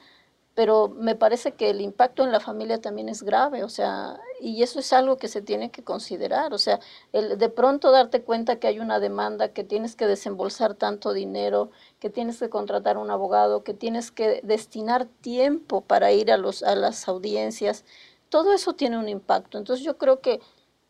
pero 0.59 0.89
me 0.89 1.15
parece 1.15 1.53
que 1.53 1.71
el 1.71 1.81
impacto 1.81 2.25
en 2.25 2.33
la 2.33 2.41
familia 2.41 2.81
también 2.81 3.09
es 3.09 3.23
grave, 3.23 3.63
o 3.63 3.69
sea, 3.69 4.19
y 4.41 4.65
eso 4.65 4.81
es 4.81 4.93
algo 4.93 5.17
que 5.17 5.29
se 5.29 5.41
tiene 5.41 5.71
que 5.71 5.85
considerar, 5.85 6.53
o 6.53 6.59
sea, 6.59 6.81
el 7.13 7.39
de 7.39 7.49
pronto 7.49 7.93
darte 7.93 8.23
cuenta 8.23 8.57
que 8.57 8.67
hay 8.67 8.81
una 8.81 8.99
demanda, 8.99 9.53
que 9.53 9.63
tienes 9.63 9.95
que 9.95 10.09
desembolsar 10.09 10.75
tanto 10.75 11.13
dinero, 11.13 11.71
que 12.01 12.11
tienes 12.11 12.41
que 12.41 12.51
contratar 12.51 12.99
un 12.99 13.13
abogado, 13.13 13.63
que 13.63 13.73
tienes 13.73 14.11
que 14.11 14.41
destinar 14.43 15.07
tiempo 15.21 15.81
para 15.83 16.11
ir 16.11 16.33
a, 16.33 16.37
los, 16.37 16.65
a 16.65 16.75
las 16.75 17.07
audiencias, 17.07 17.85
todo 18.29 18.53
eso 18.53 18.73
tiene 18.73 18.99
un 18.99 19.09
impacto. 19.09 19.59
Entonces 19.59 19.85
yo 19.85 19.97
creo 19.97 20.21
que 20.21 20.41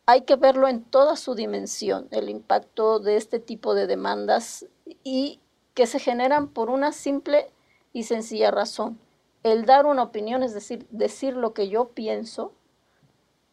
hay 0.06 0.22
que 0.22 0.36
verlo 0.36 0.68
en 0.68 0.82
toda 0.82 1.14
su 1.16 1.34
dimensión, 1.34 2.08
el 2.10 2.30
impacto 2.30 3.00
de 3.00 3.18
este 3.18 3.38
tipo 3.38 3.74
de 3.74 3.86
demandas 3.86 4.64
y 5.04 5.40
que 5.78 5.86
se 5.86 6.00
generan 6.00 6.48
por 6.48 6.70
una 6.70 6.90
simple 6.90 7.52
y 7.92 8.02
sencilla 8.02 8.50
razón. 8.50 8.98
El 9.44 9.64
dar 9.64 9.86
una 9.86 10.02
opinión, 10.02 10.42
es 10.42 10.52
decir, 10.52 10.88
decir 10.90 11.36
lo 11.36 11.54
que 11.54 11.68
yo 11.68 11.90
pienso, 11.90 12.50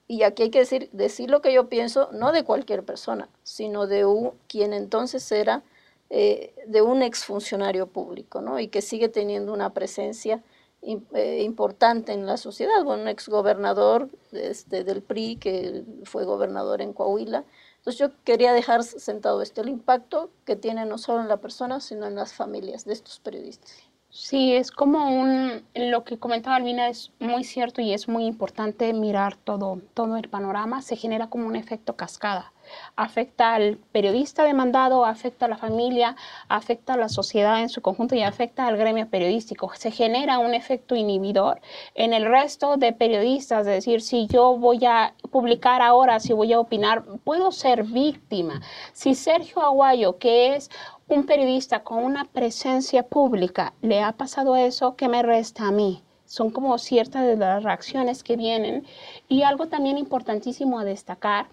y 0.08 0.24
aquí 0.24 0.41
hay 0.41 0.50
que 0.50 0.58
decir, 0.58 0.89
decir 0.91 1.29
lo 1.29 1.44
que 1.44 1.53
yo 1.53 1.70
pienso, 1.70 2.10
no 2.13 2.32
de 2.32 2.44
cualquier 2.44 2.84
persona, 2.84 3.29
sino 3.44 3.86
de 3.86 4.05
un, 4.05 4.32
quien 4.48 4.74
entonces 4.74 5.32
era 5.32 5.62
eh, 6.10 6.55
de 6.65 6.82
un 6.82 7.03
exfuncionario 7.03 7.86
público, 7.86 8.41
¿no? 8.41 8.60
Y 8.60 8.70
que 8.70 8.82
sigue 8.82 9.08
teniendo 9.08 9.53
una 9.53 9.75
presencia 9.75 10.41
eh, 10.82 11.44
importante 11.44 12.12
en 12.12 12.25
la 12.25 12.38
sociedad, 12.38 12.84
bueno, 12.84 13.03
un 13.03 13.08
exgobernador 13.08 14.10
este, 14.32 14.84
del 14.84 15.03
PRI 15.03 15.36
que 15.36 15.84
fue 16.05 16.25
gobernador 16.25 16.82
en 16.82 16.91
Coahuila. 16.91 17.46
Entonces 17.86 18.00
yo 18.00 18.24
quería 18.24 18.51
dejar 18.51 18.84
sentado 18.84 19.44
este 19.44 19.62
el 19.62 19.70
impacto 19.70 20.32
que 20.44 20.56
tiene 20.56 20.88
no 20.88 20.98
solo 20.98 21.22
en 21.22 21.27
la 21.27 21.38
persona, 21.38 21.80
sino 21.80 22.08
en 22.08 22.15
las 22.15 22.34
familias 22.34 22.84
de 22.84 22.94
estos 22.94 23.20
periodistas. 23.20 23.77
Sí, 24.10 24.56
es 24.56 24.72
como 24.72 25.22
un, 25.22 25.63
lo 25.75 26.04
que 26.04 26.18
comentaba 26.18 26.56
Alvina 26.56 26.89
es 26.89 27.12
muy 27.20 27.44
cierto 27.44 27.82
y 27.82 27.94
es 27.94 28.08
muy 28.08 28.25
importante 28.25 28.92
mirar 28.92 29.36
todo, 29.36 29.82
todo 29.94 30.18
el 30.18 30.30
panorama, 30.30 30.82
se 30.82 30.96
genera 30.96 31.30
como 31.30 31.46
un 31.46 31.56
efecto 31.56 31.96
cascada 31.96 32.54
afecta 32.95 33.53
al 33.53 33.77
periodista 33.91 34.43
demandado, 34.43 35.05
afecta 35.05 35.45
a 35.45 35.50
la 35.50 35.57
familia, 35.57 36.15
afecta 36.48 36.93
a 36.93 36.98
la 36.98 37.10
sociedad 37.10 37.62
en 37.62 37.69
su 37.69 37.81
conjunto 37.81 38.15
y 38.15 38.24
afecta 38.24 38.67
al 38.67 38.77
gremio 38.77 39.07
periodístico. 39.10 39.72
Se 39.75 39.91
genera 39.91 40.39
un 40.39 40.53
efecto 40.53 40.95
inhibidor 40.95 41.62
en 41.93 42.13
el 42.13 42.25
resto 42.25 42.77
de 42.77 42.93
periodistas, 42.93 43.62
es 43.62 43.74
decir, 43.74 44.01
si 44.01 44.27
yo 44.27 44.57
voy 44.57 44.86
a 44.86 45.13
publicar 45.31 45.81
ahora, 45.81 46.19
si 46.19 46.34
voy 46.34 46.53
a 46.53 46.60
opinar, 46.60 47.03
puedo 47.24 47.51
ser 47.51 47.84
víctima. 47.84 48.62
Si 48.93 49.15
Sergio 49.15 49.62
Aguayo, 49.62 50.17
que 50.17 50.55
es 50.55 50.69
un 51.07 51.25
periodista 51.25 51.84
con 51.84 52.03
una 52.03 52.25
presencia 52.25 53.03
pública, 53.03 53.74
le 53.81 54.01
ha 54.01 54.13
pasado 54.13 54.55
eso, 54.55 54.95
¿qué 54.95 55.07
me 55.07 55.22
resta 55.22 55.67
a 55.67 55.72
mí? 55.72 56.01
Son 56.25 56.50
como 56.50 56.77
ciertas 56.79 57.25
de 57.25 57.38
las 57.38 57.63
reacciones 57.63 58.24
que 58.24 58.36
vienen. 58.36 58.86
Y 59.27 59.43
algo 59.43 59.67
también 59.67 59.98
importantísimo 59.98 60.79
a 60.79 60.84
destacar 60.84 61.48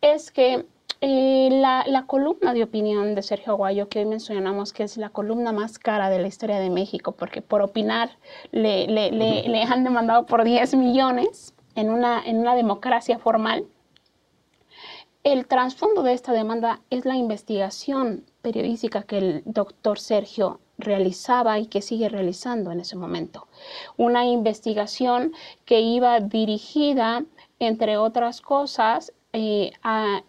es 0.00 0.30
que 0.30 0.66
eh, 1.00 1.48
la, 1.52 1.84
la, 1.86 2.06
columna 2.06 2.54
de 2.54 2.64
opinión 2.64 3.14
de 3.14 3.22
Sergio 3.22 3.52
Aguayo, 3.52 3.88
que 3.88 4.00
hoy 4.00 4.04
mencionamos 4.06 4.72
que 4.72 4.82
es 4.82 4.96
la 4.96 5.10
columna 5.10 5.52
más 5.52 5.78
cara 5.78 6.10
de 6.10 6.18
la 6.18 6.26
historia 6.26 6.58
de 6.58 6.70
México, 6.70 7.12
porque 7.12 7.40
por 7.40 7.62
opinar 7.62 8.10
le, 8.50 8.86
le, 8.88 9.12
le, 9.12 9.48
le 9.48 9.62
han 9.62 9.84
demandado 9.84 10.26
por 10.26 10.42
10 10.42 10.74
millones 10.74 11.54
en 11.76 11.90
una, 11.90 12.20
en 12.24 12.38
una 12.38 12.56
democracia 12.56 13.18
formal. 13.18 13.66
El 15.22 15.46
trasfondo 15.46 16.02
de 16.02 16.14
esta 16.14 16.32
demanda 16.32 16.80
es 16.90 17.04
la 17.04 17.16
investigación 17.16 18.24
periodística 18.42 19.02
que 19.02 19.18
el 19.18 19.42
doctor 19.44 20.00
Sergio 20.00 20.58
realizaba 20.78 21.58
y 21.58 21.66
que 21.66 21.82
sigue 21.82 22.08
realizando 22.08 22.72
en 22.72 22.80
ese 22.80 22.96
momento. 22.96 23.46
Una 23.96 24.24
investigación 24.24 25.32
que 25.64 25.80
iba 25.80 26.20
dirigida, 26.20 27.24
entre 27.58 27.96
otras 27.96 28.40
cosas, 28.40 29.12
eh, 29.34 29.72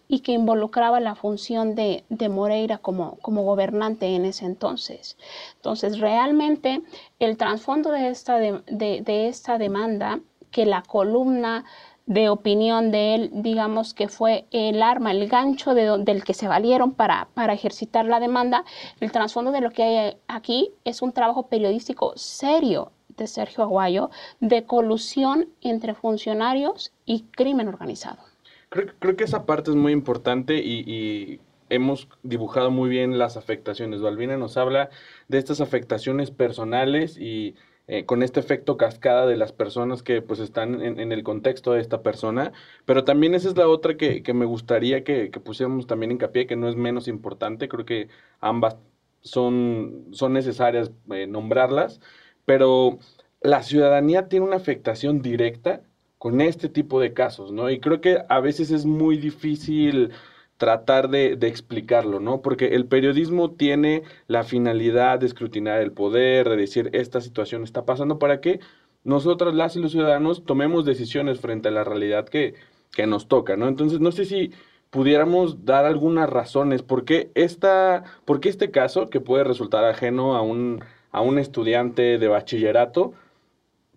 y 0.08 0.20
que 0.20 0.32
involucraba 0.32 1.00
la 1.00 1.14
función 1.14 1.74
de, 1.74 2.04
Moreira 2.28 2.78
como, 2.78 3.16
como, 3.22 3.44
gobernante 3.44 4.14
en 4.14 4.26
ese 4.26 4.44
entonces. 4.44 5.16
Entonces, 5.56 6.00
realmente 6.00 6.82
el 7.18 7.38
trasfondo 7.38 7.90
de 7.92 8.10
esta, 8.10 8.36
de, 8.38 9.28
esta 9.28 9.56
demanda, 9.56 10.20
que 10.50 10.66
la 10.66 10.82
columna 10.82 11.64
de 12.06 12.28
opinión 12.28 12.90
de 12.90 13.14
él, 13.14 13.30
digamos 13.32 13.94
que 13.94 14.08
fue 14.08 14.46
el 14.50 14.82
arma, 14.82 15.12
el 15.12 15.28
gancho 15.28 15.74
de, 15.74 15.98
del 15.98 16.24
que 16.24 16.34
se 16.34 16.48
valieron 16.48 16.92
para, 16.92 17.28
para 17.34 17.54
ejercitar 17.54 18.04
la 18.04 18.20
demanda, 18.20 18.64
el 19.00 19.12
trasfondo 19.12 19.52
de 19.52 19.60
lo 19.60 19.70
que 19.70 19.82
hay 19.82 20.16
aquí 20.28 20.72
es 20.84 21.02
un 21.02 21.12
trabajo 21.12 21.46
periodístico 21.46 22.12
serio 22.16 22.92
de 23.16 23.26
Sergio 23.28 23.64
Aguayo 23.64 24.10
de 24.40 24.64
colusión 24.64 25.48
entre 25.60 25.94
funcionarios 25.94 26.92
y 27.06 27.22
crimen 27.30 27.68
organizado. 27.68 28.29
Creo, 28.70 29.16
que 29.16 29.24
esa 29.24 29.46
parte 29.46 29.70
es 29.70 29.76
muy 29.76 29.92
importante 29.92 30.58
y, 30.58 31.40
hemos 31.70 32.08
dibujado 32.24 32.70
muy 32.70 32.88
bien 32.88 33.18
las 33.18 33.36
afectaciones. 33.36 34.00
Balbina 34.00 34.36
nos 34.36 34.56
habla 34.56 34.90
de 35.28 35.38
estas 35.38 35.60
afectaciones 35.60 36.32
personales 36.32 37.16
y 37.16 37.54
eh, 37.86 38.04
con 38.06 38.22
este 38.24 38.40
efecto 38.40 38.76
cascada 38.76 39.26
de 39.26 39.36
las 39.36 39.52
personas 39.52 40.02
que 40.02 40.20
pues 40.22 40.40
están 40.40 40.82
en, 40.82 41.12
el 41.12 41.22
contexto 41.22 41.72
de 41.72 41.80
esta 41.80 42.02
persona, 42.02 42.52
pero 42.86 43.04
también 43.04 43.34
esa 43.34 43.48
es 43.48 43.56
la 43.56 43.68
otra 43.68 43.96
que, 43.96 44.22
me 44.34 44.46
gustaría 44.46 45.04
que, 45.04 45.30
que, 45.30 45.40
pusiéramos 45.40 45.86
también 45.86 46.12
hincapié, 46.12 46.46
que 46.48 46.56
no 46.56 46.68
es 46.68 46.76
menos 46.76 47.08
importante, 47.08 47.68
creo 47.68 47.84
que 47.84 48.08
ambas 48.40 48.76
son, 49.20 50.06
son 50.12 50.32
necesarias 50.32 50.90
eh, 51.12 51.26
nombrarlas, 51.26 52.00
pero 52.46 52.98
la 53.42 53.62
ciudadanía 53.62 54.28
tiene 54.28 54.46
una 54.46 54.56
afectación 54.56 55.22
directa 55.22 55.82
con 56.20 56.42
este 56.42 56.68
tipo 56.68 57.00
de 57.00 57.14
casos, 57.14 57.50
¿no? 57.50 57.70
Y 57.70 57.80
creo 57.80 58.02
que 58.02 58.18
a 58.28 58.40
veces 58.40 58.70
es 58.70 58.84
muy 58.84 59.16
difícil 59.16 60.10
tratar 60.58 61.08
de, 61.08 61.32
explicarlo, 61.40 62.20
¿no? 62.20 62.42
Porque 62.42 62.74
el 62.74 62.84
periodismo 62.84 63.52
tiene 63.52 64.02
la 64.26 64.44
finalidad 64.44 65.18
de 65.18 65.26
escrutinar 65.26 65.80
el 65.80 65.92
poder, 65.92 66.50
de 66.50 66.56
decir 66.58 66.90
esta 66.92 67.22
situación 67.22 67.64
está 67.64 67.86
pasando 67.86 68.18
para 68.18 68.42
que 68.42 68.60
nosotros, 69.02 69.54
las 69.54 69.76
y 69.76 69.80
los 69.80 69.92
ciudadanos, 69.92 70.44
tomemos 70.44 70.84
decisiones 70.84 71.40
frente 71.40 71.68
a 71.68 71.72
la 71.72 71.84
realidad 71.84 72.28
que, 72.28 72.52
que 72.92 73.06
nos 73.06 73.26
toca, 73.26 73.56
¿no? 73.56 73.66
Entonces, 73.66 74.00
no 74.00 74.12
sé 74.12 74.26
si 74.26 74.52
pudiéramos 74.90 75.64
dar 75.64 75.86
algunas 75.86 76.28
razones 76.28 76.82
por 76.82 77.06
qué, 77.06 77.30
esta, 77.34 78.04
por 78.26 78.40
qué 78.40 78.50
este 78.50 78.70
caso, 78.70 79.08
que 79.08 79.20
puede 79.22 79.44
resultar 79.44 79.86
ajeno 79.86 80.36
a 80.36 80.42
un, 80.42 80.84
a 81.12 81.22
un 81.22 81.38
estudiante 81.38 82.18
de 82.18 82.28
bachillerato, 82.28 83.14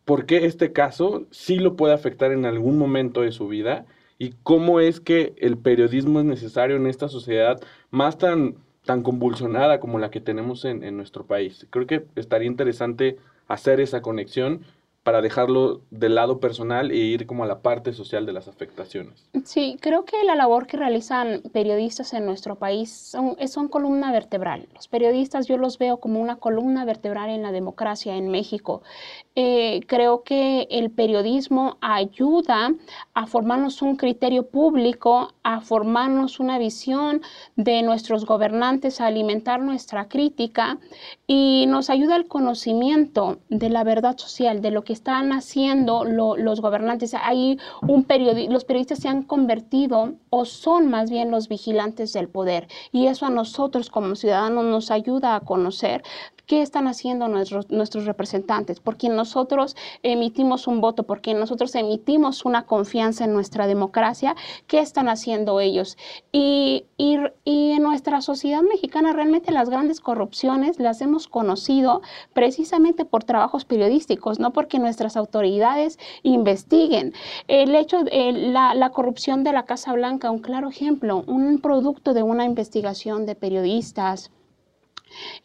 por 0.06 0.26
qué 0.26 0.46
este 0.46 0.72
caso 0.74 1.26
sí 1.32 1.58
lo 1.58 1.76
puede 1.76 1.94
afectar 1.94 2.32
en 2.32 2.46
algún 2.46 2.78
momento 2.78 3.22
de 3.22 3.32
su 3.32 3.48
vida 3.48 3.86
y 4.18 4.34
cómo 4.44 4.80
es 4.80 5.00
que 5.00 5.34
el 5.38 5.58
periodismo 5.58 6.20
es 6.20 6.26
necesario 6.26 6.76
en 6.76 6.88
esta 6.88 7.10
sociedad 7.10 7.60
más 7.92 8.18
tan, 8.18 8.56
tan 8.86 9.02
convulsionada 9.02 9.80
como 9.80 10.00
la 10.00 10.12
que 10.12 10.22
tenemos 10.22 10.66
en, 10.66 10.84
en 10.84 10.98
nuestro 10.98 11.26
país. 11.26 11.68
Creo 11.70 11.88
que 11.88 12.06
estaría 12.16 12.48
interesante 12.48 13.18
hacer 13.48 13.80
esa 13.80 14.02
conexión 14.02 14.62
para 15.04 15.22
dejarlo 15.22 15.82
del 15.92 16.16
lado 16.16 16.40
personal 16.40 16.92
e 16.92 16.96
ir 16.96 17.28
como 17.28 17.44
a 17.44 17.48
la 17.48 17.62
parte 17.62 17.92
social 17.94 18.26
de 18.26 18.32
las 18.32 18.48
afectaciones. 18.48 19.30
Sí, 19.44 19.78
creo 19.82 20.06
que 20.06 20.24
la 20.24 20.36
labor 20.36 20.66
que 20.66 20.78
realizan 20.78 21.42
periodistas 21.52 22.14
en 22.14 22.26
nuestro 22.26 22.56
país 22.56 22.90
son, 22.90 23.36
son 23.48 23.68
columna 23.68 24.14
vertebral. 24.14 24.68
Los 24.74 24.88
periodistas 24.88 25.48
yo 25.48 25.58
los 25.58 25.78
veo 25.78 25.98
como 25.98 26.22
una 26.22 26.38
columna 26.38 26.86
vertebral 26.86 27.30
en 27.30 27.42
la 27.42 27.52
democracia 27.52 28.16
en 28.16 28.30
México. 28.30 28.82
Eh, 29.36 29.82
creo 29.88 30.24
que 30.24 30.68
el 30.70 30.90
periodismo 30.90 31.78
ayuda 31.82 32.74
a 33.14 33.28
formarnos 33.28 33.82
un 33.82 33.98
criterio 33.98 34.48
público, 34.48 35.34
a 35.44 35.60
formarnos 35.60 36.40
una 36.40 36.58
visión 36.60 37.22
de 37.58 37.82
nuestros 37.82 38.26
gobernantes, 38.26 39.02
a 39.02 39.08
alimentar 39.08 39.60
nuestra 39.60 40.08
crítica 40.08 40.78
y 41.28 41.66
nos 41.68 41.90
ayuda 41.90 42.16
al 42.16 42.28
conocimiento 42.28 43.40
de 43.50 43.70
la 43.70 43.84
verdad 43.84 44.18
social, 44.18 44.62
de 44.62 44.72
lo 44.72 44.84
que 44.84 44.93
están 44.94 45.34
haciendo 45.34 46.06
los 46.06 46.62
gobernantes. 46.62 47.14
Hay 47.14 47.60
un 47.82 48.06
los 48.50 48.66
periodistas 48.66 49.00
se 49.00 49.10
han 49.10 49.24
convertido 49.24 50.14
o 50.30 50.46
son 50.46 50.90
más 50.90 51.10
bien 51.10 51.32
los 51.32 51.48
vigilantes 51.48 52.14
del 52.14 52.30
poder 52.30 52.68
y 52.92 53.08
eso 53.08 53.26
a 53.26 53.30
nosotros 53.30 53.90
como 53.90 54.16
ciudadanos 54.16 54.66
nos 54.66 54.92
ayuda 54.92 55.36
a 55.36 55.40
conocer 55.42 56.04
¿Qué 56.46 56.62
están 56.62 56.88
haciendo 56.88 57.30
nuestros, 57.30 57.70
nuestros 57.70 58.06
representantes? 58.06 58.82
Porque 58.82 59.08
nosotros 59.08 59.78
emitimos 60.04 60.68
un 60.68 60.82
voto, 60.82 61.04
porque 61.04 61.34
nosotros 61.34 61.74
emitimos 61.76 62.44
una 62.44 62.66
confianza 62.66 63.24
en 63.24 63.34
nuestra 63.34 63.66
democracia. 63.66 64.36
¿Qué 64.68 64.80
están 64.80 65.08
haciendo 65.08 65.62
ellos? 65.62 65.98
Y, 66.34 66.86
y, 66.98 67.18
y 67.46 67.72
en 67.72 67.84
nuestra 67.84 68.20
sociedad 68.22 68.62
mexicana 68.62 69.14
realmente 69.14 69.54
las 69.54 69.70
grandes 69.70 70.02
corrupciones 70.02 70.80
las 70.80 71.00
hemos 71.02 71.30
conocido 71.30 72.02
precisamente 72.34 73.06
por 73.06 73.24
trabajos 73.24 73.64
periodísticos, 73.64 74.40
no 74.40 74.52
porque 74.52 74.80
nuestras 74.80 75.16
autoridades 75.16 75.98
investiguen. 76.24 77.14
El 77.48 77.74
hecho 77.74 78.04
de 78.04 78.34
la, 78.34 78.76
la 78.76 78.90
corrupción 78.90 79.46
de 79.46 79.54
la 79.54 79.64
Casa 79.64 79.94
Blanca, 79.94 80.30
un 80.30 80.40
claro 80.40 80.68
ejemplo, 80.68 81.24
un 81.26 81.60
producto 81.60 82.14
de 82.14 82.24
una 82.24 82.44
investigación 82.44 83.26
de 83.26 83.36
periodistas 83.36 84.30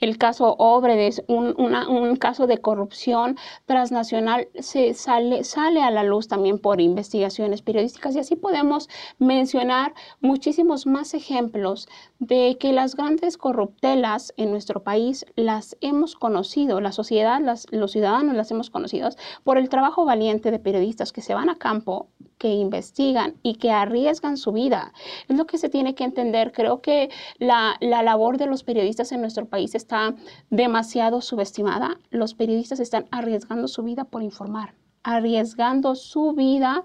el 0.01 0.19
caso 0.19 0.57
Obredes, 0.59 1.23
un, 1.27 1.55
un 1.59 2.17
caso 2.17 2.47
de 2.47 2.59
corrupción 2.59 3.37
transnacional, 3.67 4.49
se 4.59 4.95
sale, 4.95 5.45
sale 5.45 5.83
a 5.83 5.91
la 5.91 6.03
luz 6.03 6.29
también 6.29 6.59
por 6.59 6.81
investigaciones 6.81 7.63
periodísticas 7.63 8.15
y 8.17 8.21
así 8.21 8.37
podemos 8.37 8.89
mencionar 9.19 9.95
muchísimos 10.21 10.87
más 10.87 11.15
ejemplos 11.15 11.89
de 12.19 12.57
que 12.59 12.73
las 12.73 12.95
grandes 12.95 13.37
corruptelas 13.37 14.33
en 14.37 14.51
nuestro 14.51 14.83
país 14.83 15.27
las 15.37 15.77
hemos 15.81 16.15
conocido, 16.15 16.81
la 16.81 16.93
sociedad, 16.93 17.41
los 17.71 17.93
ciudadanos 17.93 18.37
las 18.37 18.51
hemos 18.51 18.71
conocido 18.71 19.09
por 19.45 19.59
el 19.59 19.69
trabajo 19.69 20.05
valiente 20.05 20.51
de 20.51 20.59
periodistas 20.59 21.13
que 21.13 21.21
se 21.21 21.35
van 21.35 21.49
a 21.49 21.57
campo, 21.57 22.09
que 22.39 22.49
investigan 22.49 23.35
y 23.43 23.57
que 23.57 23.71
arriesgan 23.71 24.37
su 24.37 24.53
vida. 24.53 24.93
Es 25.29 25.37
lo 25.37 25.47
que 25.47 25.59
se 25.59 25.69
tiene 25.69 25.95
que 25.95 26.05
entender. 26.05 26.53
Creo 26.53 26.81
que 26.81 27.11
la, 27.39 27.77
la 27.81 28.03
labor 28.03 28.39
de 28.39 28.47
los 28.47 28.63
periodistas 28.63 29.11
en 29.13 29.21
nuestro 29.21 29.47
país 29.47 29.58
está 29.59 30.15
demasiado 30.51 31.21
subestimada. 31.21 31.99
Los 32.11 32.35
periodistas 32.35 32.81
están 32.81 33.07
arriesgando 33.11 33.69
su 33.69 33.83
vida 33.83 34.05
por 34.05 34.23
informar, 34.23 34.75
arriesgando 35.03 35.95
su 35.95 36.33
vida 36.33 36.85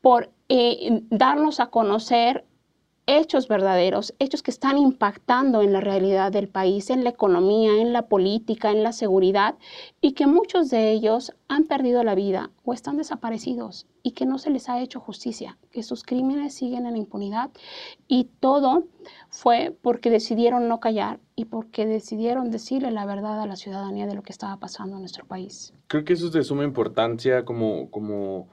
por 0.00 0.30
eh, 0.48 1.02
darnos 1.10 1.60
a 1.60 1.66
conocer 1.66 2.44
hechos 3.06 3.48
verdaderos, 3.48 4.14
hechos 4.18 4.42
que 4.42 4.50
están 4.50 4.78
impactando 4.78 5.62
en 5.62 5.72
la 5.72 5.80
realidad 5.80 6.32
del 6.32 6.48
país, 6.48 6.90
en 6.90 7.04
la 7.04 7.10
economía, 7.10 7.80
en 7.80 7.92
la 7.92 8.06
política, 8.06 8.70
en 8.70 8.82
la 8.82 8.92
seguridad, 8.92 9.56
y 10.00 10.12
que 10.12 10.26
muchos 10.26 10.70
de 10.70 10.90
ellos 10.90 11.32
han 11.48 11.64
perdido 11.64 12.02
la 12.02 12.14
vida 12.14 12.50
o 12.64 12.72
están 12.72 12.96
desaparecidos 12.96 13.86
y 14.02 14.12
que 14.12 14.26
no 14.26 14.38
se 14.38 14.50
les 14.50 14.68
ha 14.68 14.80
hecho 14.80 15.00
justicia, 15.00 15.58
que 15.70 15.82
sus 15.82 16.02
crímenes 16.02 16.54
siguen 16.54 16.86
en 16.86 16.96
impunidad 16.96 17.50
y 18.08 18.28
todo 18.40 18.84
fue 19.30 19.74
porque 19.82 20.10
decidieron 20.10 20.68
no 20.68 20.80
callar 20.80 21.20
y 21.36 21.46
porque 21.46 21.86
decidieron 21.86 22.50
decirle 22.50 22.90
la 22.90 23.06
verdad 23.06 23.40
a 23.40 23.46
la 23.46 23.56
ciudadanía 23.56 24.06
de 24.06 24.14
lo 24.14 24.22
que 24.22 24.32
estaba 24.32 24.58
pasando 24.58 24.96
en 24.96 25.00
nuestro 25.00 25.26
país. 25.26 25.72
Creo 25.88 26.04
que 26.04 26.12
eso 26.14 26.26
es 26.26 26.32
de 26.32 26.42
suma 26.42 26.64
importancia 26.64 27.44
como, 27.44 27.90
como 27.90 28.48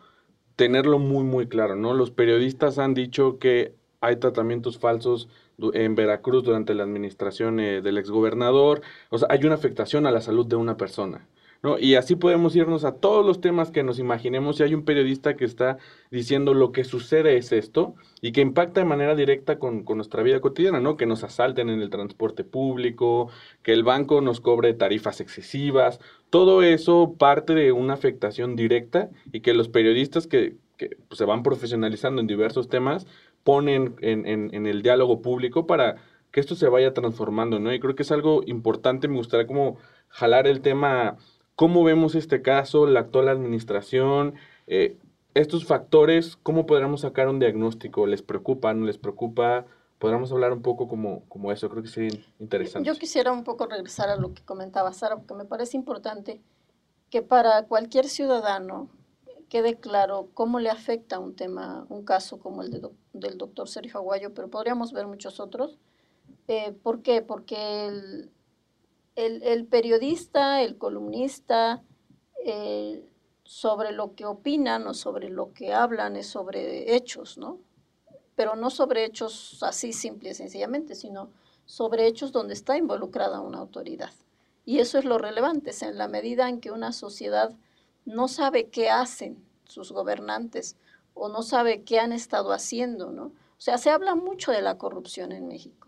tenerlo 0.56 1.00
muy, 1.00 1.24
muy 1.24 1.48
claro, 1.48 1.76
¿no? 1.76 1.94
Los 1.94 2.12
periodistas 2.12 2.78
han 2.78 2.94
dicho 2.94 3.40
que 3.40 3.81
hay 4.02 4.18
tratamientos 4.18 4.78
falsos 4.78 5.30
en 5.74 5.96
Veracruz 5.96 6.44
durante 6.44 6.74
la 6.74 6.84
administración 6.84 7.60
eh, 7.60 7.82
del 7.82 8.00
exgobernador. 8.00 8.82
O 9.10 9.18
sea, 9.20 9.28
hay 9.32 9.46
una 9.46 9.56
afectación 9.56 10.06
a 10.08 10.12
la 10.12 10.22
salud 10.22 10.46
de 10.46 10.56
una 10.56 10.76
persona. 10.76 11.28
¿no? 11.64 11.78
Y 11.78 11.94
así 11.94 12.16
podemos 12.16 12.56
irnos 12.56 12.84
a 12.86 12.96
todos 12.96 13.24
los 13.24 13.40
temas 13.40 13.70
que 13.70 13.84
nos 13.84 14.00
imaginemos. 14.00 14.58
Si 14.58 14.64
hay 14.64 14.74
un 14.74 14.84
periodista 14.84 15.36
que 15.36 15.46
está 15.46 15.78
diciendo 16.10 16.56
lo 16.56 16.72
que 16.72 16.84
sucede 16.84 17.38
es 17.38 17.52
esto 17.52 17.94
y 18.22 18.32
que 18.32 18.42
impacta 18.42 18.82
de 18.82 18.88
manera 18.88 19.16
directa 19.16 19.60
con, 19.60 19.84
con, 19.84 19.98
nuestra 19.98 20.24
vida 20.24 20.40
cotidiana, 20.42 20.80
¿no? 20.80 20.98
Que 20.98 21.06
nos 21.06 21.24
asalten 21.24 21.70
en 21.70 21.82
el 21.82 21.92
transporte 21.92 22.44
público, 22.44 23.30
que 23.62 23.74
el 23.74 23.84
banco 23.84 24.22
nos 24.22 24.42
cobre 24.42 24.74
tarifas 24.74 25.22
excesivas. 25.22 26.00
Todo 26.32 26.64
eso 26.64 27.16
parte 27.20 27.54
de 27.54 27.72
una 27.72 27.94
afectación 27.94 28.56
directa 28.56 29.10
y 29.32 29.42
que 29.42 29.54
los 29.54 29.70
periodistas 29.70 30.26
que, 30.26 30.56
que 30.78 30.98
pues, 31.08 31.20
se 31.20 31.26
van 31.26 31.44
profesionalizando 31.44 32.22
en 32.22 32.28
diversos 32.28 32.70
temas 32.70 33.06
ponen 33.44 33.96
en, 34.02 34.26
en, 34.26 34.66
el 34.66 34.82
diálogo 34.82 35.22
público 35.22 35.66
para 35.66 35.98
que 36.32 36.40
esto 36.40 36.56
se 36.56 36.70
vaya 36.70 36.94
transformando, 36.94 37.60
¿no? 37.60 37.74
Y 37.74 37.80
creo 37.80 37.96
que 37.96 38.04
es 38.04 38.12
algo 38.12 38.42
importante, 38.46 39.08
me 39.08 39.18
gustaría 39.18 39.48
como 39.48 39.78
jalar 40.08 40.48
el 40.48 40.62
tema, 40.62 41.18
cómo 41.56 41.84
vemos 41.84 42.16
este 42.16 42.42
caso, 42.42 42.86
la 42.86 43.02
actual 43.02 43.28
administración, 43.28 44.36
eh, 44.68 44.98
estos 45.34 45.66
factores, 45.66 46.38
cómo 46.44 46.66
podríamos 46.66 47.02
sacar 47.02 47.28
un 47.28 47.40
diagnóstico, 47.40 48.06
¿les 48.06 48.22
preocupa, 48.22 48.74
no 48.74 48.86
les 48.86 48.98
preocupa? 48.98 49.66
Podríamos 50.00 50.32
hablar 50.32 50.52
un 50.52 50.62
poco 50.62 50.88
como, 50.88 51.24
como 51.28 51.52
eso, 51.52 51.70
creo 51.70 51.84
que 51.84 51.90
sería 51.90 52.20
interesante. 52.40 52.88
Yo 52.88 52.96
quisiera 52.96 53.32
un 53.32 53.44
poco 53.44 53.68
regresar 53.68 54.10
a 54.10 54.16
lo 54.16 54.34
que 54.34 54.44
comentaba 54.44 54.92
Sara, 54.94 55.18
porque 55.18 55.36
me 55.36 55.46
parece 55.46 55.78
importante 55.78 56.42
que 57.10 57.22
para 57.22 57.66
cualquier 57.66 58.08
ciudadano 58.08 58.90
quede 59.52 59.76
claro 59.76 60.30
cómo 60.34 60.62
le 60.62 60.70
afecta 60.70 61.20
un 61.20 61.36
tema, 61.36 61.86
un 61.90 62.06
caso 62.06 62.40
como 62.40 62.62
el 62.62 62.72
de 62.72 62.90
del 63.12 63.38
doctor 63.38 63.68
Sergio 63.68 64.00
Aguayo, 64.00 64.34
pero 64.34 64.50
podríamos 64.50 64.94
ver 64.94 65.06
muchos 65.06 65.42
otros, 65.42 65.78
eh, 66.48 66.72
¿Por 66.72 67.02
qué? 67.02 67.22
Porque 67.22 67.88
el, 69.16 69.68
periodista, 69.68 70.62
el 70.62 70.78
columnista, 70.78 71.84
eh, 72.46 73.06
sobre 73.44 73.92
lo 73.92 74.16
que 74.16 74.26
opinan 74.26 74.88
o 74.88 74.94
sobre 74.94 75.30
lo 75.30 75.54
que 75.54 75.74
hablan 75.74 76.16
es 76.16 76.28
sobre 76.28 76.96
hechos, 76.96 77.38
¿no? 77.38 77.60
Pero 78.36 78.56
no 78.56 78.70
sobre 78.70 79.04
hechos 79.04 79.62
así 79.62 79.92
simple 79.92 80.30
y 80.30 80.34
sencillamente, 80.34 80.96
sino 80.96 81.30
sobre 81.66 82.08
hechos 82.08 82.32
donde 82.32 82.54
está 82.54 82.78
involucrada 82.78 83.42
una 83.42 83.60
autoridad. 83.60 84.14
Y 84.66 84.80
eso 84.80 84.98
es 84.98 85.06
lo 85.06 85.18
relevante, 85.18 85.72
en 85.82 85.98
la 85.98 86.08
medida 86.08 86.48
en 86.48 86.62
que 86.62 86.72
una 86.72 86.94
sociedad 86.94 87.54
no 88.06 88.28
sabe 88.28 88.70
qué 88.70 88.90
hacen 88.90 89.44
sus 89.66 89.92
gobernantes 89.92 90.78
o 91.14 91.30
no 91.30 91.44
sabe 91.44 91.84
qué 91.84 92.00
han 92.00 92.12
estado 92.12 92.52
haciendo, 92.54 93.12
¿no? 93.12 93.26
O 93.26 93.64
sea, 93.64 93.78
se 93.78 93.90
habla 93.90 94.16
mucho 94.16 94.52
de 94.52 94.62
la 94.62 94.78
corrupción 94.78 95.32
en 95.32 95.48
México 95.48 95.82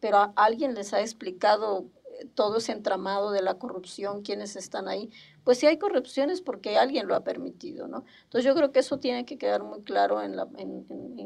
pero 0.00 0.32
alguien 0.36 0.74
les 0.74 0.92
ha 0.92 1.00
explicado 1.00 1.86
eh, 2.20 2.26
todo 2.34 2.58
ese 2.58 2.72
entramado 2.72 3.30
de 3.30 3.42
la 3.42 3.54
corrupción, 3.54 4.22
quiénes 4.22 4.56
están 4.56 4.88
ahí. 4.88 5.10
Pues 5.44 5.58
si 5.58 5.66
hay 5.66 5.78
corrupción 5.78 6.30
es 6.30 6.40
porque 6.40 6.76
alguien 6.76 7.06
lo 7.06 7.14
ha 7.14 7.24
permitido, 7.24 7.88
¿no? 7.88 8.04
Entonces 8.24 8.44
yo 8.44 8.54
creo 8.54 8.72
que 8.72 8.80
eso 8.80 8.98
tiene 8.98 9.24
que 9.24 9.38
quedar 9.38 9.62
muy 9.62 9.82
claro 9.82 10.22
en, 10.22 10.36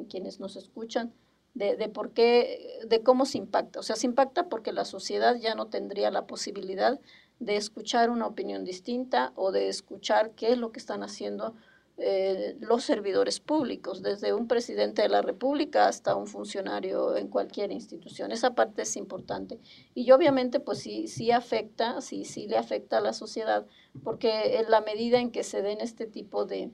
quienes 0.08 0.40
nos 0.40 0.56
escuchan, 0.56 1.12
de, 1.54 1.76
de, 1.76 1.88
por 1.88 2.12
qué, 2.12 2.80
de 2.86 3.02
cómo 3.02 3.26
se 3.26 3.38
impacta. 3.38 3.80
O 3.80 3.82
sea, 3.82 3.96
se 3.96 4.06
impacta 4.06 4.48
porque 4.48 4.72
la 4.72 4.84
sociedad 4.84 5.36
ya 5.36 5.54
no 5.54 5.66
tendría 5.66 6.10
la 6.10 6.26
posibilidad 6.26 7.00
de 7.40 7.56
escuchar 7.56 8.10
una 8.10 8.26
opinión 8.26 8.64
distinta 8.64 9.32
o 9.34 9.50
de 9.50 9.68
escuchar 9.68 10.32
qué 10.32 10.52
es 10.52 10.58
lo 10.58 10.70
que 10.70 10.78
están 10.78 11.02
haciendo 11.02 11.54
eh, 12.02 12.56
los 12.60 12.84
servidores 12.84 13.40
públicos, 13.40 14.00
desde 14.02 14.32
un 14.32 14.48
presidente 14.48 15.02
de 15.02 15.10
la 15.10 15.20
República 15.20 15.86
hasta 15.86 16.16
un 16.16 16.26
funcionario 16.26 17.14
en 17.14 17.28
cualquier 17.28 17.72
institución. 17.72 18.32
Esa 18.32 18.54
parte 18.54 18.82
es 18.82 18.96
importante. 18.96 19.58
Y 19.94 20.10
obviamente, 20.10 20.60
pues 20.60 20.78
sí, 20.78 21.08
sí 21.08 21.30
afecta, 21.30 22.00
sí, 22.00 22.24
sí 22.24 22.46
le 22.46 22.56
afecta 22.56 22.98
a 22.98 23.02
la 23.02 23.12
sociedad, 23.12 23.66
porque 24.02 24.58
en 24.58 24.70
la 24.70 24.80
medida 24.80 25.18
en 25.18 25.30
que 25.30 25.42
se 25.42 25.60
den 25.60 25.82
este 25.82 26.06
tipo 26.06 26.46
de, 26.46 26.70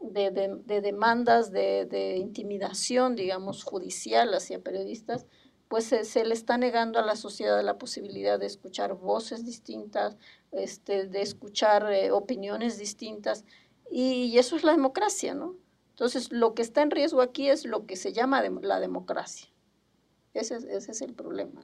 de, 0.00 0.30
de, 0.30 0.80
demandas 0.80 1.52
de, 1.52 2.16
intimidación, 2.16 3.16
digamos, 3.16 3.64
judicial 3.64 4.32
hacia 4.32 4.60
periodistas, 4.60 5.26
pues 5.70 5.84
se, 5.84 6.24
le 6.24 6.34
está 6.34 6.58
negando 6.58 6.98
a 6.98 7.06
la 7.06 7.14
sociedad 7.14 7.62
la 7.62 7.78
posibilidad 7.78 8.40
de 8.40 8.46
escuchar 8.46 8.94
voces 8.94 9.46
distintas, 9.46 10.18
este, 10.50 11.06
de 11.06 11.22
escuchar 11.22 11.92
eh, 11.92 12.10
opiniones 12.10 12.76
distintas. 12.76 13.44
Y 13.88 14.36
eso 14.36 14.56
es 14.56 14.64
la 14.64 14.72
democracia, 14.72 15.32
¿no? 15.32 15.54
Entonces, 15.90 16.32
lo 16.32 16.54
que 16.54 16.62
está 16.62 16.82
en 16.82 16.90
riesgo 16.90 17.22
aquí 17.22 17.48
es 17.48 17.64
lo 17.64 17.86
que 17.86 17.94
se 17.94 18.12
llama 18.12 18.42
la 18.62 18.80
democracia. 18.80 19.48
Ese 20.34 20.56
es, 20.56 21.02
el 21.02 21.14
problema. 21.14 21.62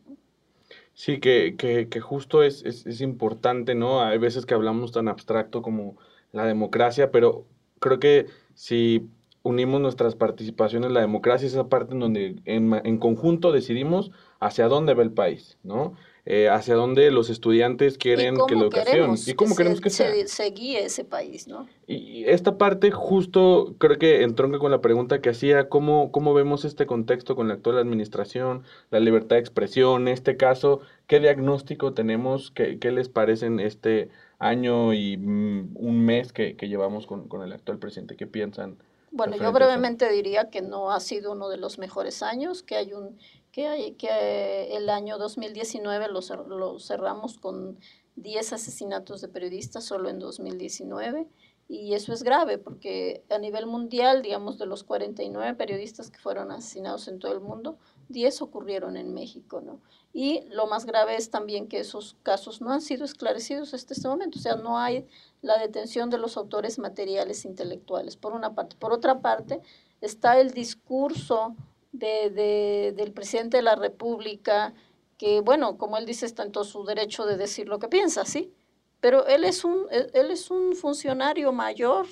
Sí, 0.95 1.19
que, 1.19 1.57
que, 1.57 2.01
justo 2.01 2.45
es, 2.45 2.63
es, 2.65 3.01
importante, 3.01 3.75
¿no? 3.75 4.03
Hay 4.03 4.19
veces 4.19 4.47
que 4.47 4.55
hablamos 4.55 4.93
tan 4.93 5.09
abstracto 5.09 5.63
como 5.63 5.97
la 6.31 6.45
democracia, 6.45 7.11
pero 7.11 7.45
creo 7.81 7.99
que 7.99 8.27
si 8.55 9.09
unimos 9.47 9.81
nuestras 9.81 10.15
participaciones, 10.15 10.91
la 10.91 11.01
democracia 11.01 11.47
es 11.47 11.53
esa 11.53 11.69
parte 11.69 11.95
en 11.95 12.01
donde 12.01 12.37
en, 12.45 12.81
en 12.85 12.99
conjunto 12.99 13.53
decidimos 13.53 14.11
hacia 14.41 14.69
dónde 14.69 14.95
va 14.95 15.03
el 15.03 15.13
país, 15.13 15.57
¿no? 15.63 15.95
Eh, 16.29 16.49
hacia 16.49 16.75
dónde 16.75 17.09
los 17.13 17.31
estudiantes 17.31 17.99
quieren 17.99 18.35
que 18.49 18.57
la 18.57 18.63
educación 18.63 19.15
y 19.25 19.35
cómo 19.35 19.55
queremos 19.55 19.81
que 19.81 19.91
se, 19.91 20.27
se, 20.27 20.51
guíe 20.51 20.85
ese 20.85 21.05
país, 21.05 21.47
¿no? 21.47 21.69
Y 21.87 22.25
esta 22.25 22.59
parte 22.59 22.91
justo 22.91 23.77
creo 23.79 23.97
que 23.97 24.25
entronca 24.25 24.59
con 24.59 24.73
la 24.73 24.81
pregunta 24.81 25.21
que 25.21 25.31
hacía, 25.31 25.69
¿cómo, 25.69 26.11
cómo 26.11 26.35
vemos 26.35 26.65
este 26.65 26.85
contexto 26.85 27.37
con 27.37 27.47
la 27.47 27.55
actual 27.55 27.79
administración, 27.79 28.65
la 28.91 28.99
libertad 28.99 29.37
de 29.37 29.41
expresión, 29.41 30.03
en 30.03 30.15
este 30.15 30.37
caso, 30.37 30.81
qué 31.07 31.21
diagnóstico 31.21 31.95
tenemos, 31.95 32.51
qué, 32.51 32.81
qué 32.81 32.91
les 32.91 33.09
parece 33.09 33.47
en 33.47 33.61
este 33.61 34.09
año 34.41 34.95
y 34.95 35.17
mm, 35.17 35.77
un 35.77 36.05
mes 36.05 36.33
que, 36.33 36.57
que 36.57 36.69
llevamos 36.69 37.07
con, 37.07 37.29
con, 37.29 37.45
el 37.45 37.53
actual 37.53 37.79
presidente, 37.79 38.17
qué 38.17 38.27
piensan? 38.27 38.79
Bueno, 39.17 39.37
yo 39.37 39.51
brevemente 39.51 40.13
diría 40.13 40.51
que 40.51 40.61
no 40.61 40.93
ha 40.93 41.01
sido 41.01 41.33
uno 41.33 41.49
de 41.49 41.57
los 41.57 41.79
mejores 41.79 42.23
años, 42.23 42.63
que 42.63 42.77
hay 42.77 42.93
un 42.93 43.19
que, 43.51 43.97
que 43.99 44.77
el 44.77 44.91
año 44.91 45.17
2019 45.17 46.09
lo, 46.09 46.21
lo 46.47 46.79
cerramos 46.79 47.39
con 47.39 47.79
10 48.17 48.53
asesinatos 48.53 49.23
de 49.23 49.29
periodistas 49.29 49.85
solo 49.85 50.11
en 50.11 50.19
2019 50.19 51.27
y 51.67 51.95
eso 51.95 52.13
es 52.13 52.23
grave 52.23 52.59
porque 52.59 53.25
a 53.31 53.39
nivel 53.39 53.67
mundial, 53.67 54.21
digamos, 54.21 54.59
de 54.59 54.67
los 54.67 54.85
49 54.85 55.55
periodistas 55.55 56.11
que 56.11 56.19
fueron 56.19 56.51
asesinados 56.53 57.09
en 57.09 57.19
todo 57.19 57.33
el 57.33 57.41
mundo, 57.41 57.79
10 58.09 58.43
ocurrieron 58.43 58.97
en 58.97 59.13
México, 59.13 59.61
¿no? 59.61 59.81
Y 60.13 60.43
lo 60.49 60.67
más 60.67 60.87
grave 60.87 61.17
es 61.17 61.31
también 61.31 61.69
que 61.69 61.81
esos 61.81 62.17
casos 62.23 62.61
no 62.61 62.73
han 62.73 62.81
sido 62.81 63.05
esclarecidos 63.05 63.75
hasta 63.75 63.93
este 63.93 64.09
momento, 64.09 64.39
o 64.39 64.43
sea, 64.43 64.57
no 64.57 64.79
hay 64.79 65.07
la 65.43 65.59
detención 65.59 66.09
de 66.09 66.19
los 66.19 66.37
autores 66.37 66.79
materiales 66.79 67.45
intelectuales, 67.45 68.17
por 68.17 68.33
una 68.33 68.55
parte. 68.55 68.77
Por 68.77 68.93
otra 68.93 69.21
parte, 69.21 69.61
está 70.01 70.41
el 70.41 70.53
discurso 70.53 71.55
de, 71.93 72.93
del 72.97 73.13
presidente 73.13 73.59
de 73.59 73.63
la 73.63 73.77
República, 73.77 74.73
que 75.19 75.41
bueno, 75.41 75.79
como 75.79 75.97
él 75.97 76.07
dice, 76.07 76.27
está 76.27 76.43
en 76.43 76.53
todo 76.53 76.65
su 76.65 76.85
derecho 76.85 77.27
de 77.27 77.37
decir 77.37 77.69
lo 77.69 77.79
que 77.79 77.89
piensa, 77.89 78.25
¿sí? 78.25 78.53
Pero 79.01 79.27
él 79.27 79.45
es 79.45 79.65
un, 79.65 79.87
él 79.91 80.31
es 80.31 80.51
un 80.51 80.75
funcionario 80.75 81.53
mayor, 81.53 82.07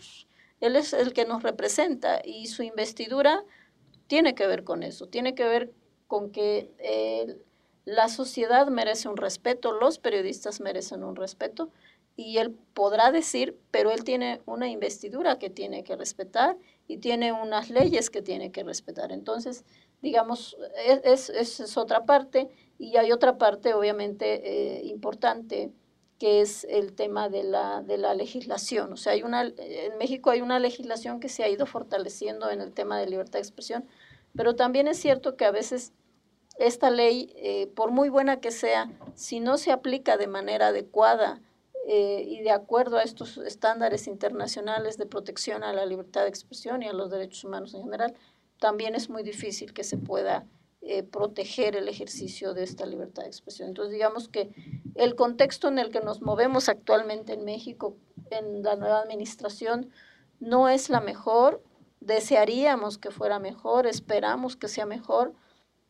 él 0.60 0.76
es 0.76 0.92
el 0.92 1.12
que 1.12 1.24
nos 1.24 1.42
representa 1.42 2.20
y 2.24 2.46
su 2.46 2.62
investidura 2.62 3.44
tiene 4.06 4.34
que 4.34 4.46
ver 4.46 4.64
con 4.64 4.82
eso, 4.82 5.08
tiene 5.08 5.34
que 5.34 5.44
ver 5.44 5.72
con 6.06 6.30
que 6.30 6.70
eh, 6.78 7.38
la 7.84 8.08
sociedad 8.08 8.66
merece 8.68 9.08
un 9.08 9.16
respeto, 9.16 9.72
los 9.72 9.98
periodistas 9.98 10.60
merecen 10.60 11.04
un 11.04 11.16
respeto 11.16 11.70
y 12.16 12.38
él 12.38 12.56
podrá 12.74 13.10
decir, 13.10 13.58
pero 13.70 13.90
él 13.90 14.04
tiene 14.04 14.40
una 14.46 14.68
investidura 14.68 15.38
que 15.38 15.50
tiene 15.50 15.82
que 15.84 15.96
respetar 15.96 16.56
y 16.86 16.98
tiene 16.98 17.32
unas 17.32 17.70
leyes 17.70 18.10
que 18.10 18.22
tiene 18.22 18.52
que 18.52 18.62
respetar. 18.62 19.10
Entonces, 19.10 19.64
digamos, 20.00 20.56
es, 21.04 21.28
es, 21.30 21.60
es 21.60 21.76
otra 21.76 22.04
parte 22.04 22.48
y 22.78 22.96
hay 22.96 23.12
otra 23.12 23.38
parte 23.38 23.74
obviamente 23.74 24.78
eh, 24.78 24.84
importante 24.84 25.72
que 26.18 26.40
es 26.40 26.64
el 26.64 26.94
tema 26.94 27.28
de 27.28 27.42
la, 27.42 27.82
de 27.82 27.98
la 27.98 28.14
legislación. 28.14 28.92
O 28.92 28.96
sea, 28.96 29.12
hay 29.12 29.22
una, 29.22 29.42
en 29.42 29.98
México 29.98 30.30
hay 30.30 30.40
una 30.40 30.58
legislación 30.58 31.20
que 31.20 31.28
se 31.28 31.42
ha 31.42 31.48
ido 31.48 31.66
fortaleciendo 31.66 32.50
en 32.50 32.60
el 32.60 32.72
tema 32.72 32.98
de 32.98 33.06
libertad 33.06 33.34
de 33.34 33.40
expresión, 33.40 33.84
pero 34.36 34.56
también 34.56 34.88
es 34.88 34.98
cierto 34.98 35.36
que 35.36 35.44
a 35.44 35.50
veces 35.50 35.92
esta 36.58 36.90
ley, 36.90 37.32
eh, 37.36 37.66
por 37.74 37.90
muy 37.90 38.08
buena 38.08 38.40
que 38.40 38.50
sea, 38.50 38.90
si 39.14 39.40
no 39.40 39.58
se 39.58 39.72
aplica 39.72 40.16
de 40.16 40.26
manera 40.26 40.68
adecuada 40.68 41.40
eh, 41.86 42.24
y 42.26 42.40
de 42.40 42.50
acuerdo 42.50 42.96
a 42.96 43.02
estos 43.02 43.38
estándares 43.38 44.06
internacionales 44.06 44.96
de 44.96 45.06
protección 45.06 45.64
a 45.64 45.72
la 45.72 45.84
libertad 45.84 46.22
de 46.22 46.28
expresión 46.28 46.82
y 46.82 46.88
a 46.88 46.92
los 46.92 47.10
derechos 47.10 47.44
humanos 47.44 47.74
en 47.74 47.82
general, 47.82 48.14
también 48.58 48.94
es 48.94 49.10
muy 49.10 49.22
difícil 49.22 49.74
que 49.74 49.84
se 49.84 49.98
pueda 49.98 50.46
eh, 50.80 51.02
proteger 51.02 51.76
el 51.76 51.88
ejercicio 51.88 52.54
de 52.54 52.62
esta 52.62 52.86
libertad 52.86 53.22
de 53.22 53.28
expresión. 53.28 53.68
Entonces, 53.68 53.92
digamos 53.92 54.28
que 54.28 54.50
el 54.94 55.14
contexto 55.16 55.68
en 55.68 55.78
el 55.78 55.90
que 55.90 56.00
nos 56.00 56.22
movemos 56.22 56.68
actualmente 56.68 57.32
en 57.32 57.44
México, 57.44 57.96
en 58.30 58.62
la 58.62 58.76
nueva 58.76 59.00
administración, 59.00 59.90
no 60.40 60.68
es 60.68 60.90
la 60.90 61.00
mejor. 61.00 61.62
Desearíamos 62.04 62.98
que 62.98 63.10
fuera 63.10 63.38
mejor, 63.38 63.86
esperamos 63.86 64.56
que 64.56 64.68
sea 64.68 64.86
mejor, 64.86 65.32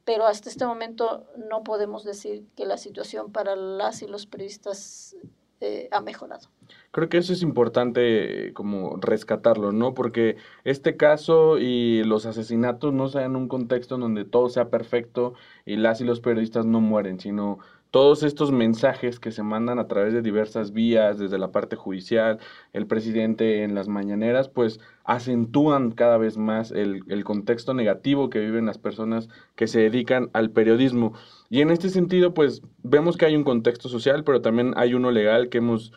pero 0.05 0.27
hasta 0.27 0.49
este 0.49 0.67
momento 0.67 1.27
no 1.49 1.65
podemos 1.65 2.05
decir 2.05 2.45
que 2.57 2.67
la 2.67 2.77
situación 2.77 3.33
para 3.33 3.57
las 3.57 4.03
y 4.03 4.07
los 4.07 4.27
periodistas 4.27 5.17
eh, 5.61 5.89
ha 5.91 6.01
mejorado. 6.01 6.49
Creo 6.91 7.09
que 7.09 7.19
eso 7.19 7.33
es 7.33 7.43
importante 7.43 8.53
como 8.55 8.97
rescatarlo, 8.97 9.73
¿no? 9.73 9.95
Porque 9.95 10.37
este 10.65 10.97
caso 10.97 11.59
y 11.59 12.05
los 12.05 12.27
asesinatos 12.27 12.93
no 12.93 13.09
sean 13.09 13.35
un 13.35 13.49
contexto 13.49 13.97
en 13.97 14.03
donde 14.03 14.25
todo 14.25 14.49
sea 14.49 14.69
perfecto 14.69 15.35
y 15.65 15.77
las 15.77 16.01
y 16.01 16.05
los 16.05 16.21
periodistas 16.21 16.67
no 16.67 16.81
mueren, 16.81 17.19
sino 17.19 17.59
todos 17.95 18.25
estos 18.25 18.51
mensajes 18.51 19.21
que 19.21 19.31
se 19.31 19.45
mandan 19.45 19.79
a 19.79 19.87
través 19.87 20.13
de 20.13 20.21
diversas 20.21 20.73
vías, 20.73 21.17
desde 21.17 21.39
la 21.39 21.53
parte 21.53 21.77
judicial, 21.77 22.41
el 22.73 22.89
presidente 22.89 23.63
en 23.63 23.77
las 23.77 23.87
mañaneras, 23.87 24.49
pues 24.49 24.81
acentúan 25.05 25.93
cada 25.93 26.19
vez 26.19 26.37
más 26.37 26.73
el, 26.73 27.05
contexto 27.23 27.73
negativo 27.73 28.31
que 28.31 28.41
viven 28.41 28.67
las 28.67 28.79
personas 28.79 29.29
que 29.55 29.69
se 29.69 29.79
dedican 29.79 30.29
al 30.33 30.51
periodismo. 30.51 31.13
Y 31.49 31.61
en 31.61 31.71
este 31.71 31.89
sentido, 31.89 32.35
pues 32.35 32.63
vemos 32.83 33.17
que 33.17 33.27
hay 33.27 33.37
un 33.37 33.45
contexto 33.45 33.89
social, 33.89 34.25
pero 34.25 34.43
también 34.43 34.73
hay 34.77 34.95
uno 34.95 35.13
legal 35.13 35.49
que 35.49 35.59
hemos 35.59 35.93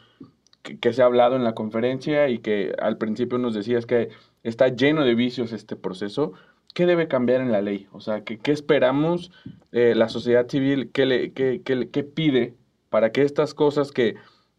que, 0.62 0.94
se 0.94 1.02
ha 1.02 1.06
hablado 1.06 1.36
en 1.36 1.44
la 1.44 1.56
conferencia 1.56 2.30
y 2.30 2.38
que 2.38 2.76
al 2.80 3.00
principio 3.00 3.40
nos 3.40 3.56
decías 3.56 3.88
que 3.88 4.10
está 4.44 4.68
lleno 4.68 5.04
de 5.04 5.16
vicios 5.16 5.52
este 5.52 5.76
proceso. 5.76 6.34
¿Qué 6.78 6.86
debe 6.86 7.08
cambiar 7.08 7.42
en 7.42 7.52
la 7.52 7.60
ley? 7.60 7.88
O 7.92 8.02
sea, 8.02 8.24
¿qué, 8.24 8.38
qué 8.38 8.52
esperamos 8.52 9.32
eh, 9.72 9.96
la 9.96 10.10
sociedad 10.10 10.48
civil? 10.48 10.92
¿qué, 10.92 11.08
le, 11.08 11.34
qué, 11.34 11.60
qué, 11.64 12.04
pide 12.04 12.54
para 12.92 13.12
que 13.12 13.24
estas 13.24 13.56
cosas 13.56 13.92
que, 13.92 14.14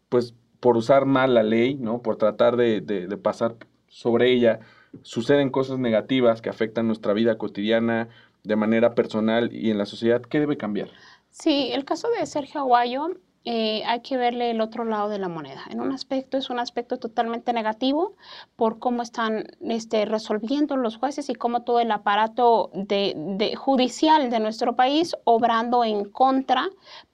pues, 0.09 0.35
por 0.59 0.75
usar 0.75 1.05
mal 1.05 1.33
la 1.33 1.43
ley, 1.43 1.75
¿no? 1.75 2.01
Por 2.01 2.17
tratar 2.17 2.57
de, 2.57 2.81
de, 2.81 3.07
de 3.07 3.15
pasar 3.15 3.55
sobre 3.87 4.33
ella, 4.33 4.59
suceden 5.01 5.49
cosas 5.49 5.79
negativas 5.79 6.41
que 6.41 6.49
afectan 6.49 6.87
nuestra 6.87 7.13
vida 7.13 7.37
cotidiana 7.37 8.09
de 8.43 8.57
manera 8.57 8.95
personal 8.95 9.53
y 9.53 9.71
en 9.71 9.77
la 9.77 9.85
sociedad, 9.85 10.21
¿qué 10.21 10.41
debe 10.41 10.57
cambiar? 10.57 10.89
Sí, 11.29 11.69
el 11.71 11.85
caso 11.85 12.09
de 12.19 12.25
Sergio 12.25 12.59
Aguayo 12.59 13.11
eh, 13.45 13.83
hay 13.85 14.01
que 14.01 14.17
verle 14.17 14.51
el 14.51 14.61
otro 14.61 14.83
lado 14.83 15.09
de 15.09 15.19
la 15.19 15.29
moneda. 15.29 15.61
En 15.69 15.79
un 15.79 15.91
aspecto 15.91 16.37
es 16.37 16.49
un 16.49 16.59
aspecto 16.59 16.97
totalmente 16.97 17.53
negativo 17.53 18.15
por 18.55 18.79
cómo 18.79 19.01
están 19.01 19.45
este, 19.61 20.05
resolviendo 20.05 20.75
los 20.75 20.97
jueces 20.97 21.29
y 21.29 21.35
cómo 21.35 21.63
todo 21.63 21.79
el 21.79 21.91
aparato 21.91 22.69
de, 22.73 23.13
de 23.15 23.55
judicial 23.55 24.29
de 24.29 24.39
nuestro 24.39 24.75
país 24.75 25.15
obrando 25.23 25.83
en 25.83 26.05
contra 26.05 26.69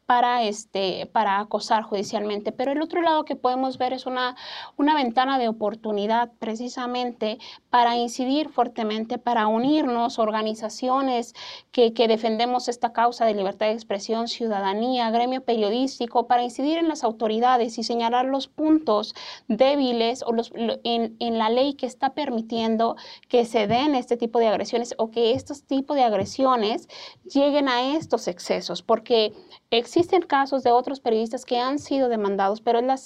para, 0.05 0.43
este, 0.43 1.07
para 1.11 1.39
acosar 1.39 1.83
judicialmente. 1.83 2.51
Pero 2.51 2.71
el 2.71 2.81
otro 2.81 3.01
lado 3.01 3.25
que 3.25 3.35
podemos 3.35 3.77
ver 3.77 3.93
es 3.93 4.05
una, 4.05 4.35
una 4.77 4.95
ventana 4.95 5.39
de 5.39 5.47
oportunidad 5.47 6.31
precisamente 6.39 7.39
para 7.69 7.95
incidir 7.95 8.49
fuertemente, 8.49 9.17
para 9.17 9.47
unirnos, 9.47 10.19
organizaciones 10.19 11.33
que, 11.71 11.93
que 11.93 12.07
defendemos 12.07 12.67
esta 12.67 12.93
causa 12.93 13.25
de 13.25 13.33
libertad 13.33 13.67
de 13.67 13.73
expresión, 13.73 14.27
ciudadanía, 14.27 15.09
gremio 15.09 15.43
periodístico, 15.43 16.27
para 16.27 16.43
incidir 16.43 16.77
en 16.77 16.87
las 16.87 17.03
autoridades 17.03 17.77
y 17.77 17.83
señalar 17.83 18.25
los 18.25 18.47
puntos 18.47 19.15
débiles 19.47 20.23
o 20.23 20.31
los, 20.31 20.51
en, 20.55 21.15
en 21.19 21.37
la 21.37 21.49
ley 21.49 21.73
que 21.73 21.85
está 21.85 22.13
permitiendo 22.13 22.95
que 23.27 23.45
se 23.45 23.67
den 23.67 23.95
este 23.95 24.17
tipo 24.17 24.39
de 24.39 24.47
agresiones 24.47 24.93
o 24.97 25.11
que 25.11 25.33
estos 25.33 25.63
tipos 25.63 25.95
de 25.95 26.03
agresiones 26.03 26.87
lleguen 27.23 27.69
a 27.69 27.95
estos 27.95 28.27
excesos, 28.27 28.81
porque 28.81 29.33
Existen 29.71 30.21
casos 30.21 30.63
de 30.63 30.71
otros 30.71 30.99
periodistas 30.99 31.43
que 31.43 31.59
han 31.59 31.79
sido 31.79 32.07
demandados, 32.07 32.61
pero 32.61 32.81
la, 32.81 32.97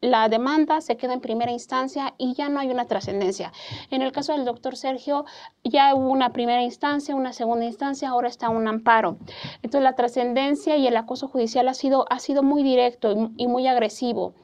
la 0.00 0.28
demanda 0.28 0.80
se 0.80 0.96
queda 0.96 1.14
en 1.14 1.20
primera 1.20 1.50
instancia 1.50 2.14
y 2.18 2.34
ya 2.34 2.48
no 2.48 2.60
hay 2.60 2.70
una 2.70 2.84
trascendencia. 2.84 3.52
En 3.90 4.02
el 4.02 4.12
caso 4.12 4.32
del 4.32 4.44
doctor 4.44 4.76
Sergio, 4.76 5.24
ya 5.64 5.94
hubo 5.94 6.10
una 6.10 6.32
primera 6.32 6.62
instancia, 6.62 7.14
una 7.14 7.32
segunda 7.32 7.64
instancia, 7.64 8.10
ahora 8.10 8.28
está 8.28 8.50
un 8.50 8.68
amparo. 8.68 9.16
Entonces, 9.62 9.82
la 9.82 9.96
trascendencia 9.96 10.76
y 10.76 10.86
el 10.86 10.96
acoso 10.96 11.26
judicial 11.26 11.68
ha 11.68 11.74
sido, 11.74 12.04
ha 12.10 12.18
sido 12.18 12.42
muy 12.42 12.62
directo 12.62 13.12
y, 13.12 13.44
y 13.44 13.46
muy 13.46 13.66
agresivo. 13.66 14.34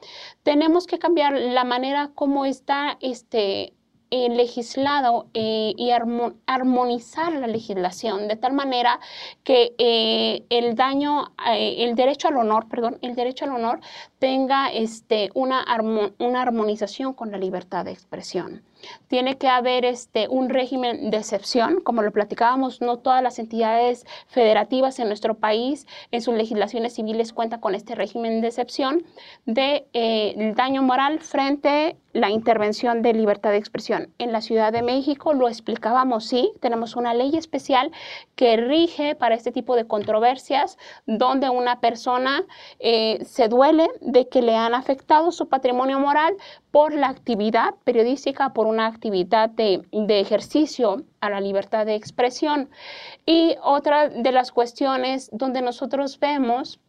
Tenemos 0.43 0.87
que 0.87 0.99
cambiar 0.99 1.33
la 1.33 1.63
manera 1.63 2.11
como 2.15 2.45
está 2.45 2.97
este, 3.01 3.75
eh, 4.13 4.27
legislado 4.29 5.27
eh, 5.33 5.73
y 5.77 5.91
armonizar 6.45 7.31
la 7.31 7.47
legislación 7.47 8.27
de 8.27 8.35
tal 8.35 8.51
manera 8.51 8.99
que 9.45 9.73
eh, 9.77 10.43
el 10.49 10.75
daño, 10.75 11.33
el 11.47 11.95
derecho 11.95 12.27
al 12.27 12.35
honor, 12.35 12.67
perdón, 12.67 12.97
el 13.01 13.15
derecho 13.15 13.45
al 13.45 13.51
honor 13.51 13.79
tenga 14.19 14.67
este, 14.67 15.29
una, 15.33 15.65
una 16.19 16.41
armonización 16.41 17.13
con 17.13 17.31
la 17.31 17.37
libertad 17.37 17.85
de 17.85 17.91
expresión. 17.91 18.61
Tiene 19.07 19.37
que 19.37 19.47
haber 19.47 19.85
este, 19.85 20.27
un 20.27 20.49
régimen 20.49 21.09
de 21.09 21.17
excepción, 21.17 21.81
como 21.81 22.01
lo 22.01 22.11
platicábamos, 22.11 22.81
no 22.81 22.97
todas 22.97 23.21
las 23.21 23.39
entidades 23.39 24.05
federativas 24.27 24.99
en 24.99 25.07
nuestro 25.07 25.35
país 25.35 25.87
en 26.11 26.21
sus 26.21 26.35
legislaciones 26.35 26.93
civiles 26.93 27.33
cuentan 27.33 27.59
con 27.59 27.75
este 27.75 27.95
régimen 27.95 28.41
de 28.41 28.47
excepción 28.47 29.03
de 29.45 29.87
eh, 29.93 30.53
daño 30.55 30.81
moral 30.81 31.19
frente 31.19 31.97
la 32.13 32.29
intervención 32.29 33.01
de 33.01 33.13
libertad 33.13 33.51
de 33.51 33.57
expresión. 33.57 34.13
En 34.17 34.31
la 34.31 34.41
Ciudad 34.41 34.71
de 34.73 34.81
México 34.81 35.33
lo 35.33 35.47
explicábamos, 35.47 36.25
sí, 36.25 36.51
tenemos 36.59 36.95
una 36.95 37.13
ley 37.13 37.37
especial 37.37 37.91
que 38.35 38.57
rige 38.57 39.15
para 39.15 39.35
este 39.35 39.51
tipo 39.51 39.75
de 39.75 39.87
controversias 39.87 40.77
donde 41.05 41.49
una 41.49 41.79
persona 41.79 42.43
eh, 42.79 43.23
se 43.23 43.47
duele 43.47 43.87
de 44.01 44.27
que 44.27 44.41
le 44.41 44.55
han 44.55 44.73
afectado 44.73 45.31
su 45.31 45.47
patrimonio 45.47 45.99
moral 45.99 46.35
por 46.71 46.93
la 46.93 47.09
actividad 47.09 47.75
periodística, 47.83 48.53
por 48.53 48.65
una 48.71 48.87
actividad 48.87 49.49
de, 49.49 49.81
de, 49.91 50.19
ejercicio 50.19 51.03
a 51.19 51.29
la 51.29 51.39
libertad 51.39 51.85
de 51.85 51.95
expresión. 51.95 52.69
Y 53.25 53.55
otra 53.61 54.09
de 54.09 54.31
las 54.31 54.51
cuestiones 54.51 55.29
donde 55.31 55.61
nosotros 55.61 56.19
vemos 56.19 56.79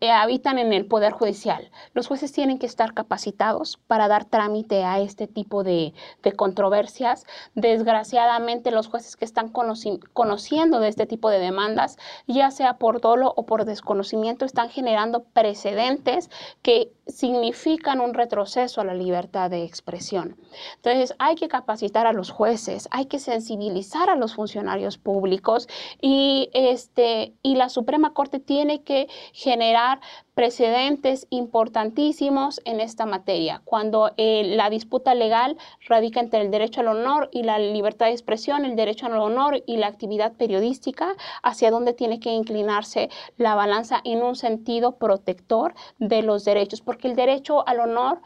habitan 0.00 0.58
en 0.58 0.72
el 0.72 0.86
Poder 0.86 1.12
Judicial. 1.12 1.70
Los 1.92 2.06
jueces 2.06 2.32
tienen 2.32 2.58
que 2.58 2.66
estar 2.66 2.94
capacitados 2.94 3.78
para 3.86 4.08
dar 4.08 4.24
trámite 4.24 4.84
a 4.84 5.00
este 5.00 5.26
tipo 5.26 5.64
de, 5.64 5.92
de 6.22 6.32
controversias. 6.32 7.26
Desgraciadamente, 7.54 8.70
los 8.70 8.88
jueces 8.88 9.16
que 9.16 9.24
están 9.24 9.50
conociendo 9.50 10.80
de 10.80 10.88
este 10.88 11.06
tipo 11.06 11.30
de 11.30 11.38
demandas, 11.38 11.98
ya 12.26 12.50
sea 12.50 12.78
por 12.78 13.00
dolo 13.00 13.32
o 13.36 13.46
por 13.46 13.64
desconocimiento, 13.64 14.44
están 14.44 14.70
generando 14.70 15.24
precedentes 15.24 16.30
que 16.62 16.92
significan 17.06 18.00
un 18.00 18.14
retroceso 18.14 18.80
a 18.80 18.84
la 18.84 18.94
libertad 18.94 19.50
de 19.50 19.62
expresión. 19.62 20.36
Entonces, 20.76 21.14
hay 21.18 21.36
que 21.36 21.48
capacitar 21.48 22.06
a 22.06 22.12
los 22.12 22.30
jueces, 22.30 22.88
hay 22.90 23.06
que 23.06 23.18
sensibilizar 23.18 24.10
a 24.10 24.16
los 24.16 24.34
funcionarios 24.34 24.98
públicos 24.98 25.68
y, 26.00 26.50
este, 26.52 27.34
y 27.42 27.54
la 27.54 27.68
Suprema 27.68 28.12
Corte 28.12 28.40
tiene 28.40 28.82
que 28.82 29.08
generar 29.46 30.00
precedentes 30.34 31.28
importantísimos 31.30 32.60
en 32.64 32.80
esta 32.80 33.06
materia. 33.06 33.62
Cuando 33.64 34.10
eh, 34.16 34.42
la 34.56 34.70
disputa 34.70 35.14
legal 35.14 35.56
radica 35.88 36.18
entre 36.18 36.40
el 36.40 36.50
derecho 36.50 36.80
al 36.80 36.88
honor 36.88 37.28
y 37.30 37.44
la 37.44 37.60
libertad 37.60 38.06
de 38.06 38.12
expresión, 38.12 38.64
el 38.64 38.74
derecho 38.74 39.06
al 39.06 39.16
honor 39.18 39.62
y 39.64 39.76
la 39.76 39.86
actividad 39.86 40.32
periodística, 40.32 41.14
hacia 41.44 41.70
dónde 41.70 41.92
tiene 41.92 42.18
que 42.18 42.30
inclinarse 42.30 43.08
la 43.36 43.54
balanza 43.54 44.00
en 44.02 44.24
un 44.24 44.34
sentido 44.34 44.96
protector 44.96 45.76
de 46.00 46.22
los 46.22 46.44
derechos, 46.44 46.80
porque 46.80 47.06
el 47.06 47.14
derecho 47.14 47.64
al 47.68 47.78
honor 47.78 48.22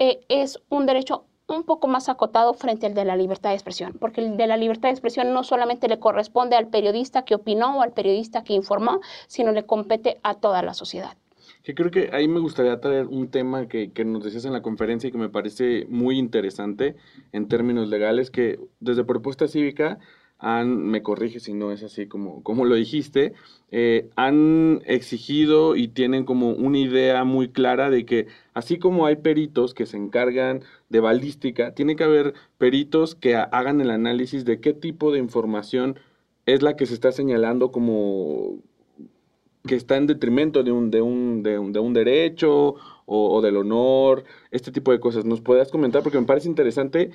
eh, 0.00 0.18
es 0.28 0.60
un 0.68 0.84
derecho 0.86 1.26
un 1.48 1.64
poco 1.64 1.88
más 1.88 2.08
acotado 2.08 2.54
frente 2.54 2.86
al 2.86 2.94
de 2.94 3.04
la 3.04 3.16
libertad 3.16 3.50
de 3.50 3.56
expresión, 3.56 3.96
porque 4.00 4.20
el 4.20 4.36
de 4.36 4.46
la 4.46 4.56
libertad 4.56 4.88
de 4.88 4.94
expresión 4.94 5.32
no 5.32 5.44
solamente 5.44 5.88
le 5.88 5.98
corresponde 5.98 6.56
al 6.56 6.68
periodista 6.68 7.24
que 7.24 7.34
opinó 7.34 7.78
o 7.78 7.82
al 7.82 7.92
periodista 7.92 8.42
que 8.42 8.54
informó, 8.54 9.00
sino 9.26 9.52
le 9.52 9.64
compete 9.64 10.18
a 10.22 10.34
toda 10.34 10.62
la 10.62 10.74
sociedad. 10.74 11.16
Que 11.62 11.74
creo 11.74 11.90
que 11.90 12.10
ahí 12.12 12.28
me 12.28 12.40
gustaría 12.40 12.80
traer 12.80 13.06
un 13.06 13.28
tema 13.28 13.66
que, 13.68 13.92
que, 13.92 14.04
nos 14.04 14.24
decías 14.24 14.44
en 14.44 14.52
la 14.52 14.62
conferencia 14.62 15.08
y 15.08 15.12
que 15.12 15.18
me 15.18 15.28
parece 15.28 15.86
muy 15.88 16.18
interesante 16.18 16.96
en 17.32 17.48
términos 17.48 17.88
legales, 17.88 18.30
que 18.30 18.60
desde 18.80 19.04
Propuesta 19.04 19.48
Cívica 19.48 19.98
han, 20.38 20.76
me 20.86 21.02
corrige 21.02 21.40
si 21.40 21.54
no 21.54 21.72
es 21.72 21.82
así 21.82 22.06
como, 22.06 22.42
como 22.42 22.64
lo 22.64 22.74
dijiste, 22.74 23.32
eh, 23.70 24.10
han 24.16 24.82
exigido 24.84 25.76
y 25.76 25.88
tienen 25.88 26.24
como 26.24 26.50
una 26.50 26.78
idea 26.78 27.24
muy 27.24 27.48
clara 27.48 27.90
de 27.90 28.04
que 28.04 28.26
así 28.54 28.78
como 28.78 29.06
hay 29.06 29.16
peritos 29.16 29.74
que 29.74 29.86
se 29.86 29.96
encargan 29.96 30.62
de 30.88 31.00
balística, 31.00 31.74
tiene 31.74 31.96
que 31.96 32.04
haber 32.04 32.34
peritos 32.58 33.14
que 33.14 33.36
hagan 33.36 33.80
el 33.80 33.90
análisis 33.90 34.44
de 34.44 34.60
qué 34.60 34.72
tipo 34.72 35.10
de 35.10 35.18
información 35.18 35.98
es 36.44 36.62
la 36.62 36.76
que 36.76 36.86
se 36.86 36.94
está 36.94 37.12
señalando 37.12 37.72
como 37.72 38.58
que 39.66 39.74
está 39.74 39.96
en 39.96 40.06
detrimento 40.06 40.62
de 40.62 40.70
un, 40.70 40.90
de 40.90 41.02
un, 41.02 41.42
de 41.42 41.58
un, 41.58 41.72
de 41.72 41.80
un 41.80 41.92
derecho 41.92 42.76
o, 43.06 43.34
o, 43.34 43.42
del 43.42 43.56
honor, 43.56 44.24
este 44.52 44.70
tipo 44.70 44.92
de 44.92 45.00
cosas. 45.00 45.24
¿Nos 45.24 45.40
puedes 45.40 45.70
comentar? 45.70 46.04
Porque 46.04 46.20
me 46.20 46.26
parece 46.26 46.48
interesante 46.48 47.10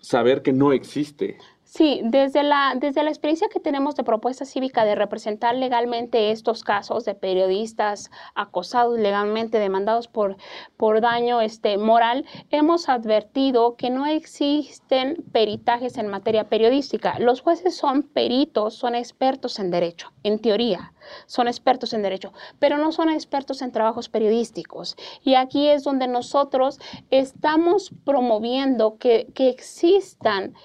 saber 0.00 0.42
que 0.42 0.52
no 0.52 0.72
existe. 0.72 1.36
Sí, 1.72 2.00
desde 2.02 2.42
la, 2.42 2.74
desde 2.76 3.04
la 3.04 3.10
experiencia 3.10 3.46
que 3.48 3.60
tenemos 3.60 3.94
de 3.94 4.02
propuesta 4.02 4.44
cívica 4.44 4.84
de 4.84 4.96
representar 4.96 5.54
legalmente 5.54 6.32
estos 6.32 6.64
casos 6.64 7.04
de 7.04 7.14
periodistas 7.14 8.10
acosados 8.34 8.98
legalmente, 8.98 9.60
demandados 9.60 10.08
por, 10.08 10.36
por 10.76 11.00
daño 11.00 11.40
este, 11.40 11.78
moral, 11.78 12.26
hemos 12.50 12.88
advertido 12.88 13.76
que 13.76 13.88
no 13.88 14.06
existen 14.06 15.22
peritajes 15.30 15.96
en 15.96 16.08
materia 16.08 16.48
periodística. 16.48 17.20
Los 17.20 17.40
jueces 17.40 17.76
son 17.76 18.02
peritos, 18.02 18.74
son 18.74 18.96
expertos 18.96 19.60
en 19.60 19.70
derecho, 19.70 20.12
en 20.24 20.40
teoría, 20.40 20.92
son 21.26 21.46
expertos 21.46 21.92
en 21.92 22.02
derecho, 22.02 22.32
pero 22.58 22.78
no 22.78 22.90
son 22.90 23.10
expertos 23.10 23.62
en 23.62 23.70
trabajos 23.70 24.08
periodísticos. 24.08 24.96
Y 25.22 25.36
aquí 25.36 25.68
es 25.68 25.84
donde 25.84 26.08
nosotros 26.08 26.80
estamos 27.10 27.92
promoviendo 28.04 28.98
que, 28.98 29.28
que 29.34 29.50
existan 29.50 30.56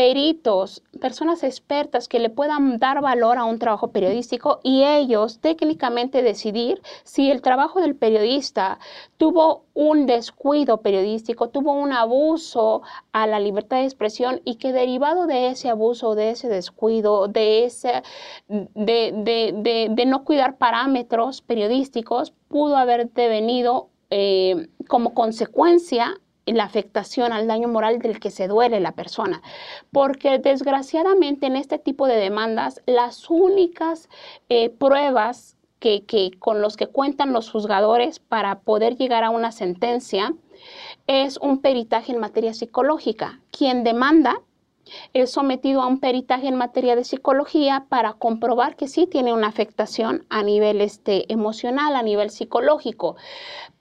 peritos, 0.00 0.82
personas 0.98 1.42
expertas 1.42 2.08
que 2.08 2.20
le 2.20 2.30
puedan 2.30 2.78
dar 2.78 3.02
valor 3.02 3.36
a 3.36 3.44
un 3.44 3.58
trabajo 3.58 3.88
periodístico 3.88 4.58
y 4.62 4.82
ellos 4.82 5.40
técnicamente 5.40 6.22
decidir 6.22 6.80
si 7.04 7.30
el 7.30 7.42
trabajo 7.42 7.82
del 7.82 7.94
periodista 7.94 8.78
tuvo 9.18 9.66
un 9.74 10.06
descuido 10.06 10.78
periodístico, 10.78 11.50
tuvo 11.50 11.74
un 11.74 11.92
abuso 11.92 12.80
a 13.12 13.26
la 13.26 13.40
libertad 13.40 13.76
de 13.76 13.84
expresión 13.84 14.40
y 14.46 14.54
que 14.54 14.72
derivado 14.72 15.26
de 15.26 15.48
ese 15.48 15.68
abuso, 15.68 16.14
de 16.14 16.30
ese 16.30 16.48
descuido, 16.48 17.28
de, 17.28 17.64
ese, 17.64 18.02
de, 18.48 20.04
no 20.06 20.24
cuidar 20.24 20.56
parámetros 20.56 21.42
periodísticos, 21.42 22.32
pudo 22.48 22.78
haber 22.78 23.10
devenido 23.10 23.90
eh, 24.08 24.66
como 24.88 25.12
consecuencia 25.12 26.18
la 26.52 26.64
afectación 26.64 27.32
al 27.32 27.46
daño 27.46 27.68
moral 27.68 27.98
del 27.98 28.20
que 28.20 28.30
se 28.30 28.48
duele 28.48 28.80
la 28.80 28.92
persona. 28.92 29.42
Porque 29.92 30.38
desgraciadamente 30.38 31.46
en 31.46 31.56
este 31.56 31.78
tipo 31.78 32.06
de 32.06 32.16
demandas 32.16 32.82
las 32.86 33.28
únicas 33.30 34.08
eh, 34.48 34.70
pruebas 34.70 35.56
que, 35.78 36.04
que, 36.04 36.30
con 36.38 36.60
los 36.60 36.76
que 36.76 36.86
cuentan 36.86 37.32
los 37.32 37.50
juzgadores 37.50 38.18
para 38.18 38.60
poder 38.60 38.96
llegar 38.96 39.24
a 39.24 39.30
una 39.30 39.52
sentencia 39.52 40.34
es 41.06 41.38
un 41.38 41.60
peritaje 41.60 42.12
en 42.12 42.20
materia 42.20 42.52
psicológica. 42.52 43.40
Quien 43.50 43.82
demanda 43.82 44.42
es 45.12 45.30
sometido 45.30 45.82
a 45.82 45.86
un 45.86 46.00
peritaje 46.00 46.48
en 46.48 46.56
materia 46.56 46.96
de 46.96 47.04
psicología 47.04 47.86
para 47.88 48.14
comprobar 48.14 48.76
que 48.76 48.88
sí 48.88 49.06
tiene 49.06 49.32
una 49.32 49.46
afectación 49.46 50.26
a 50.30 50.42
nivel 50.42 50.80
este, 50.80 51.32
emocional, 51.32 51.96
a 51.96 52.02
nivel 52.02 52.30
psicológico 52.30 53.16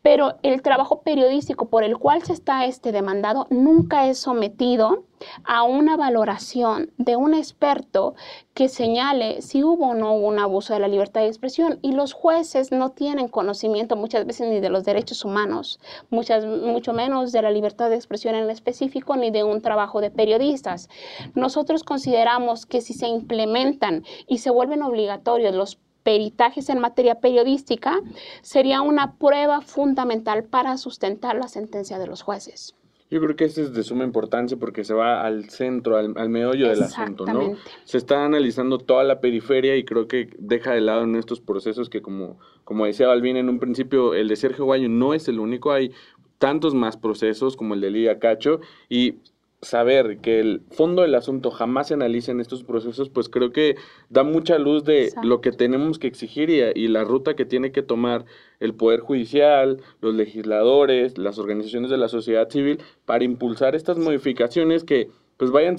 pero 0.02 0.36
el 0.44 0.62
trabajo 0.62 1.02
periodístico 1.02 1.70
por 1.70 1.84
el 1.84 1.98
cual 1.98 2.24
se 2.24 2.34
está 2.34 2.66
este 2.66 2.92
demandado 2.92 3.48
nunca 3.50 4.08
es 4.08 4.20
sometido 4.20 5.04
a 5.44 5.64
una 5.64 5.98
valoración 5.98 6.92
de 6.98 7.18
un 7.18 7.34
experto 7.34 8.16
que 8.54 8.70
señale 8.70 9.42
si 9.42 9.64
hubo 9.64 9.90
o 9.90 9.94
no 9.94 10.14
un 10.14 10.40
abuso 10.40 10.74
de 10.74 10.80
la 10.80 10.88
libertad 10.88 11.22
de 11.22 11.28
expresión 11.28 11.80
y 11.82 11.92
los 11.92 12.14
jueces 12.14 12.72
no 12.72 12.92
tienen 12.92 13.28
conocimiento 13.28 13.98
muchas 13.98 14.26
veces 14.26 14.50
ni 14.50 14.62
de 14.62 14.70
los 14.70 14.86
derechos 14.86 15.26
humanos, 15.26 15.80
muchas, 16.10 16.46
mucho 16.46 16.94
menos 16.94 17.32
de 17.32 17.42
la 17.42 17.52
libertad 17.52 17.90
de 17.90 17.96
expresión 17.96 18.36
en 18.36 18.50
específico 18.50 19.18
ni 19.18 19.32
de 19.32 19.44
un 19.44 19.62
trabajo 19.62 20.00
de 20.00 20.12
periodistas. 20.12 20.90
Nosotros 21.36 21.84
consideramos 21.84 22.66
que 22.66 22.82
si 22.82 22.94
se 22.94 23.08
implementan 23.08 24.04
y 24.28 24.38
se 24.38 24.50
vuelven 24.50 24.84
obligatorios 24.84 25.54
los 25.54 25.78
peritajes 26.04 26.70
en 26.70 26.80
materia 26.80 27.16
periodística 27.16 28.00
sería 28.42 28.82
una 28.82 29.16
prueba 29.16 29.62
fundamental 29.62 30.44
para 30.44 30.78
sustentar 30.78 31.36
la 31.36 31.48
sentencia 31.48 32.00
de 32.00 32.08
los 32.08 32.22
jueces. 32.22 32.76
Yo 33.12 33.20
creo 33.20 33.36
que 33.36 33.46
eso 33.46 33.62
es 33.64 33.74
de 33.74 33.84
suma 33.84 34.04
importancia 34.04 34.56
porque 34.58 34.84
se 34.84 34.94
va 34.94 35.26
al 35.26 35.50
centro, 35.50 35.98
al, 35.98 36.30
meollo 36.30 36.70
del 36.70 36.84
asunto, 36.84 37.26
¿no? 37.26 37.56
Se 37.84 37.98
está 37.98 38.24
analizando 38.24 38.78
toda 38.78 39.04
la 39.04 39.20
periferia 39.20 39.76
y 39.78 39.84
creo 39.84 40.08
que 40.08 40.30
deja 40.38 40.74
de 40.74 40.82
lado 40.82 41.04
en 41.04 41.16
estos 41.16 41.42
procesos 41.42 41.90
que 41.90 42.04
como, 42.04 42.38
como 42.64 42.86
decía 42.86 43.08
Balvin 43.08 43.38
en 43.38 43.50
un 43.50 43.60
principio, 43.60 44.14
el 44.14 44.28
de 44.28 44.36
Sergio 44.36 44.66
Guayo 44.66 44.90
no 44.90 45.16
es 45.16 45.28
el 45.28 45.40
único, 45.40 45.72
hay 45.72 45.92
tantos 46.38 46.76
más 46.76 46.98
procesos 46.98 47.58
como 47.58 47.74
el 47.74 47.82
de 47.82 47.90
Lidia 47.90 48.20
Cacho 48.20 48.62
y 48.90 49.16
saber 49.62 50.20
que 50.20 50.40
el 50.40 50.62
fondo 50.72 51.02
del 51.02 51.16
asunto 51.16 51.52
jamás 51.52 51.90
se 51.90 51.94
analiza 51.94 52.32
en 52.32 52.40
estos 52.40 52.64
procesos, 52.64 53.10
pues 53.10 53.28
creo 53.28 53.52
que 53.52 53.76
da 54.10 54.24
mucha 54.24 54.58
luz 54.58 54.84
de 54.84 55.12
lo 55.22 55.42
que 55.42 55.52
tenemos 55.52 56.00
que 56.00 56.08
exigir 56.08 56.50
y, 56.50 56.62
y, 56.62 56.88
la 56.88 57.04
ruta 57.04 57.36
que 57.36 57.46
tiene 57.46 57.72
que 57.72 57.82
tomar 57.82 58.26
el 58.60 58.74
Poder 58.74 59.02
Judicial, 59.02 59.82
los 60.02 60.16
legisladores, 60.16 61.18
las 61.18 61.40
organizaciones 61.40 61.90
de 61.90 61.98
la 61.98 62.08
sociedad 62.08 62.50
civil 62.50 62.80
para 63.06 63.26
impulsar 63.26 63.76
estas 63.76 63.98
modificaciones 63.98 64.84
que 64.84 65.10
pues 65.38 65.52
vayan 65.52 65.78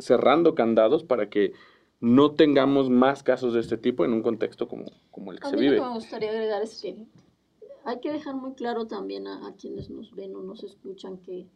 cerrando 0.00 0.54
candados 0.54 1.04
para 1.04 1.28
que 1.28 1.52
no 2.00 2.32
tengamos 2.32 2.90
más 2.90 3.22
casos 3.22 3.54
de 3.54 3.60
este 3.60 3.76
tipo 3.76 4.04
en 4.04 4.12
un 4.12 4.22
contexto 4.22 4.68
como, 4.68 4.86
como 5.10 5.32
el 5.32 5.40
que 5.40 5.48
se 5.48 5.56
vive. 5.56 5.76
Lo 5.76 5.82
que 5.82 5.88
me 5.88 5.94
gustaría 5.94 6.30
agregar 6.30 6.62
es 6.62 6.80
que 6.80 6.96
hay 7.84 8.00
que 8.00 8.12
dejar 8.12 8.34
muy 8.34 8.54
claro 8.54 8.86
también 8.86 9.26
a 9.26 9.54
quienes 9.60 9.90
nos 9.90 10.14
ven 10.14 10.34
o 10.34 10.42
nos 10.42 10.64
escuchan 10.64 11.18
que 11.18 11.46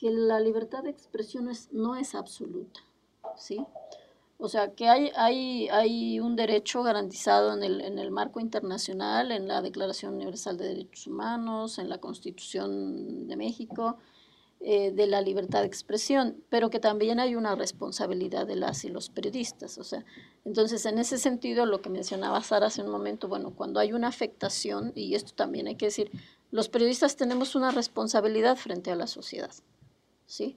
que 0.00 0.10
la 0.10 0.40
libertad 0.40 0.82
de 0.82 0.90
expresión 0.90 1.50
no 1.72 1.94
es 1.94 2.14
absoluta, 2.14 2.80
¿sí? 3.36 3.62
O 4.38 4.48
sea, 4.48 4.72
que 4.72 4.88
hay, 4.88 5.12
hay, 5.14 5.68
hay 5.68 6.18
un 6.20 6.36
derecho 6.36 6.82
garantizado 6.82 7.52
en 7.52 7.62
el, 7.62 7.82
en 7.82 7.98
el 7.98 8.10
marco 8.10 8.40
internacional, 8.40 9.30
en 9.30 9.46
la 9.46 9.60
Declaración 9.60 10.14
Universal 10.14 10.56
de 10.56 10.68
Derechos 10.68 11.06
Humanos, 11.06 11.78
en 11.78 11.90
la 11.90 11.98
Constitución 11.98 13.28
de 13.28 13.36
México, 13.36 13.98
eh, 14.60 14.90
de 14.90 15.06
la 15.06 15.20
libertad 15.20 15.60
de 15.60 15.66
expresión, 15.66 16.42
pero 16.48 16.70
que 16.70 16.80
también 16.80 17.20
hay 17.20 17.34
una 17.34 17.54
responsabilidad 17.54 18.46
de 18.46 18.56
las 18.56 18.86
y 18.86 18.88
los 18.88 19.10
periodistas. 19.10 19.76
O 19.76 19.84
sea, 19.84 20.06
entonces, 20.46 20.86
en 20.86 20.98
ese 20.98 21.18
sentido, 21.18 21.66
lo 21.66 21.82
que 21.82 21.90
mencionaba 21.90 22.42
Sara 22.42 22.68
hace 22.68 22.82
un 22.82 22.90
momento, 22.90 23.28
bueno, 23.28 23.52
cuando 23.54 23.78
hay 23.78 23.92
una 23.92 24.08
afectación, 24.08 24.92
y 24.94 25.14
esto 25.14 25.34
también 25.34 25.66
hay 25.66 25.76
que 25.76 25.86
decir, 25.86 26.10
los 26.50 26.70
periodistas 26.70 27.16
tenemos 27.16 27.54
una 27.54 27.70
responsabilidad 27.70 28.56
frente 28.56 28.90
a 28.90 28.96
la 28.96 29.06
sociedad. 29.06 29.50
¿Sí? 30.30 30.56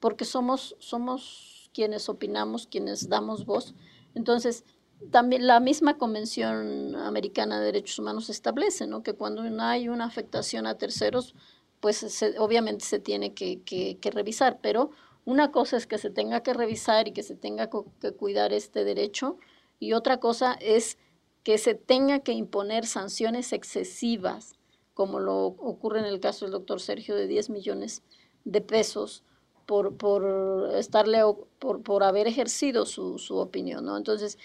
Porque 0.00 0.24
somos, 0.24 0.76
somos 0.78 1.70
quienes 1.74 2.08
opinamos, 2.08 2.66
quienes 2.66 3.10
damos 3.10 3.44
voz. 3.44 3.74
Entonces, 4.14 4.64
también 5.10 5.46
la 5.46 5.60
misma 5.60 5.98
Convención 5.98 6.96
Americana 6.96 7.60
de 7.60 7.66
Derechos 7.66 7.98
Humanos 7.98 8.30
establece, 8.30 8.86
¿no? 8.86 9.02
Que 9.02 9.12
cuando 9.12 9.42
hay 9.62 9.90
una 9.90 10.06
afectación 10.06 10.66
a 10.66 10.78
terceros, 10.78 11.34
pues 11.80 12.24
obviamente 12.38 12.86
se 12.86 12.98
tiene 12.98 13.34
que, 13.34 13.60
que, 13.62 14.10
revisar, 14.10 14.58
pero 14.62 14.90
una 15.26 15.52
cosa 15.52 15.76
es 15.76 15.86
que 15.86 15.98
se 15.98 16.08
tenga 16.08 16.42
que 16.42 16.54
revisar 16.54 17.06
y 17.06 17.12
que 17.12 17.22
se 17.22 17.36
tenga 17.36 17.68
que 18.00 18.12
cuidar 18.12 18.54
este 18.54 18.84
derecho, 18.84 19.38
y 19.78 19.92
otra 19.92 20.18
cosa 20.18 20.54
es 20.60 20.96
que 21.42 21.58
se 21.58 21.74
tenga 21.74 22.20
que 22.20 22.32
imponer 22.32 22.86
sanciones 22.86 23.52
excesivas, 23.52 24.54
como 24.94 25.20
lo 25.20 25.44
ocurre 25.44 26.00
en 26.00 26.06
el 26.06 26.20
caso 26.20 26.44
del 26.44 26.52
doctor 26.52 26.80
Sergio 26.80 27.16
de 27.16 27.26
10 27.26 27.50
millones 27.50 28.02
de 28.44 28.60
pesos 28.60 29.22
por, 29.66 29.96
por 29.96 30.70
estarle, 30.74 31.20
por, 31.58 31.82
por 31.82 32.02
haber 32.02 32.26
ejercido 32.26 32.86
su, 32.86 33.18
su 33.18 33.36
opinión, 33.36 33.84
¿no? 33.84 33.96
Entonces, 33.96 34.36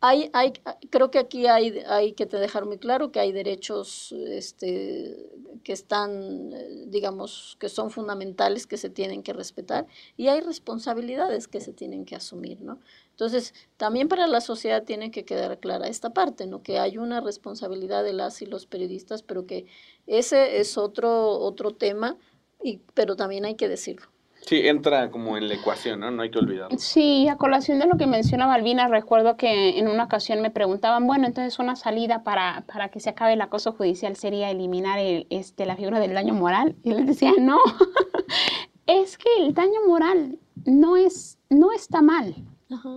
hay, 0.00 0.30
hay, 0.32 0.52
creo 0.88 1.10
que 1.10 1.18
aquí 1.18 1.46
hay, 1.46 1.78
hay 1.86 2.12
que 2.12 2.26
dejar 2.26 2.64
muy 2.64 2.78
claro 2.78 3.12
que 3.12 3.20
hay 3.20 3.32
derechos 3.32 4.12
este, 4.12 5.30
que 5.62 5.72
están, 5.72 6.50
digamos, 6.86 7.56
que 7.60 7.68
son 7.68 7.90
fundamentales, 7.90 8.66
que 8.66 8.78
se 8.78 8.88
tienen 8.88 9.22
que 9.22 9.32
respetar, 9.32 9.86
y 10.16 10.28
hay 10.28 10.40
responsabilidades 10.40 11.48
que 11.48 11.60
se 11.60 11.72
tienen 11.72 12.04
que 12.04 12.16
asumir, 12.16 12.60
¿no? 12.62 12.80
Entonces, 13.10 13.52
también 13.76 14.08
para 14.08 14.26
la 14.26 14.40
sociedad 14.40 14.84
tiene 14.84 15.10
que 15.10 15.26
quedar 15.26 15.58
clara 15.58 15.88
esta 15.88 16.10
parte, 16.14 16.46
¿no? 16.46 16.62
Que 16.62 16.78
hay 16.78 16.96
una 16.96 17.20
responsabilidad 17.20 18.02
de 18.02 18.14
las 18.14 18.40
y 18.40 18.46
los 18.46 18.64
periodistas, 18.64 19.22
pero 19.22 19.46
que 19.46 19.66
ese 20.06 20.60
es 20.60 20.78
otro, 20.78 21.38
otro 21.38 21.72
tema 21.72 22.16
y, 22.62 22.80
pero 22.94 23.16
también 23.16 23.44
hay 23.44 23.54
que 23.54 23.68
decirlo. 23.68 24.06
Sí, 24.46 24.66
entra 24.66 25.10
como 25.10 25.36
en 25.36 25.48
la 25.48 25.54
ecuación, 25.54 26.00
¿no? 26.00 26.10
No 26.10 26.22
hay 26.22 26.30
que 26.30 26.38
olvidarlo. 26.38 26.78
Sí, 26.78 27.28
a 27.28 27.36
colación 27.36 27.78
de 27.78 27.86
lo 27.86 27.96
que 27.96 28.06
menciona 28.06 28.46
Balbina, 28.46 28.88
recuerdo 28.88 29.36
que 29.36 29.78
en 29.78 29.86
una 29.86 30.04
ocasión 30.04 30.40
me 30.40 30.50
preguntaban, 30.50 31.06
bueno, 31.06 31.26
entonces 31.26 31.58
una 31.58 31.76
salida 31.76 32.22
para, 32.22 32.64
para 32.66 32.88
que 32.88 33.00
se 33.00 33.10
acabe 33.10 33.34
el 33.34 33.40
acoso 33.42 33.72
judicial 33.72 34.16
sería 34.16 34.50
eliminar 34.50 34.98
el, 34.98 35.26
este, 35.30 35.66
la 35.66 35.76
figura 35.76 36.00
del 36.00 36.14
daño 36.14 36.34
moral. 36.34 36.74
Y 36.82 36.94
les 36.94 37.06
decía, 37.06 37.32
no, 37.38 37.58
es 38.86 39.18
que 39.18 39.28
el 39.40 39.52
daño 39.52 39.86
moral 39.86 40.38
no, 40.64 40.96
es, 40.96 41.38
no 41.50 41.72
está 41.72 42.00
mal. 42.00 42.34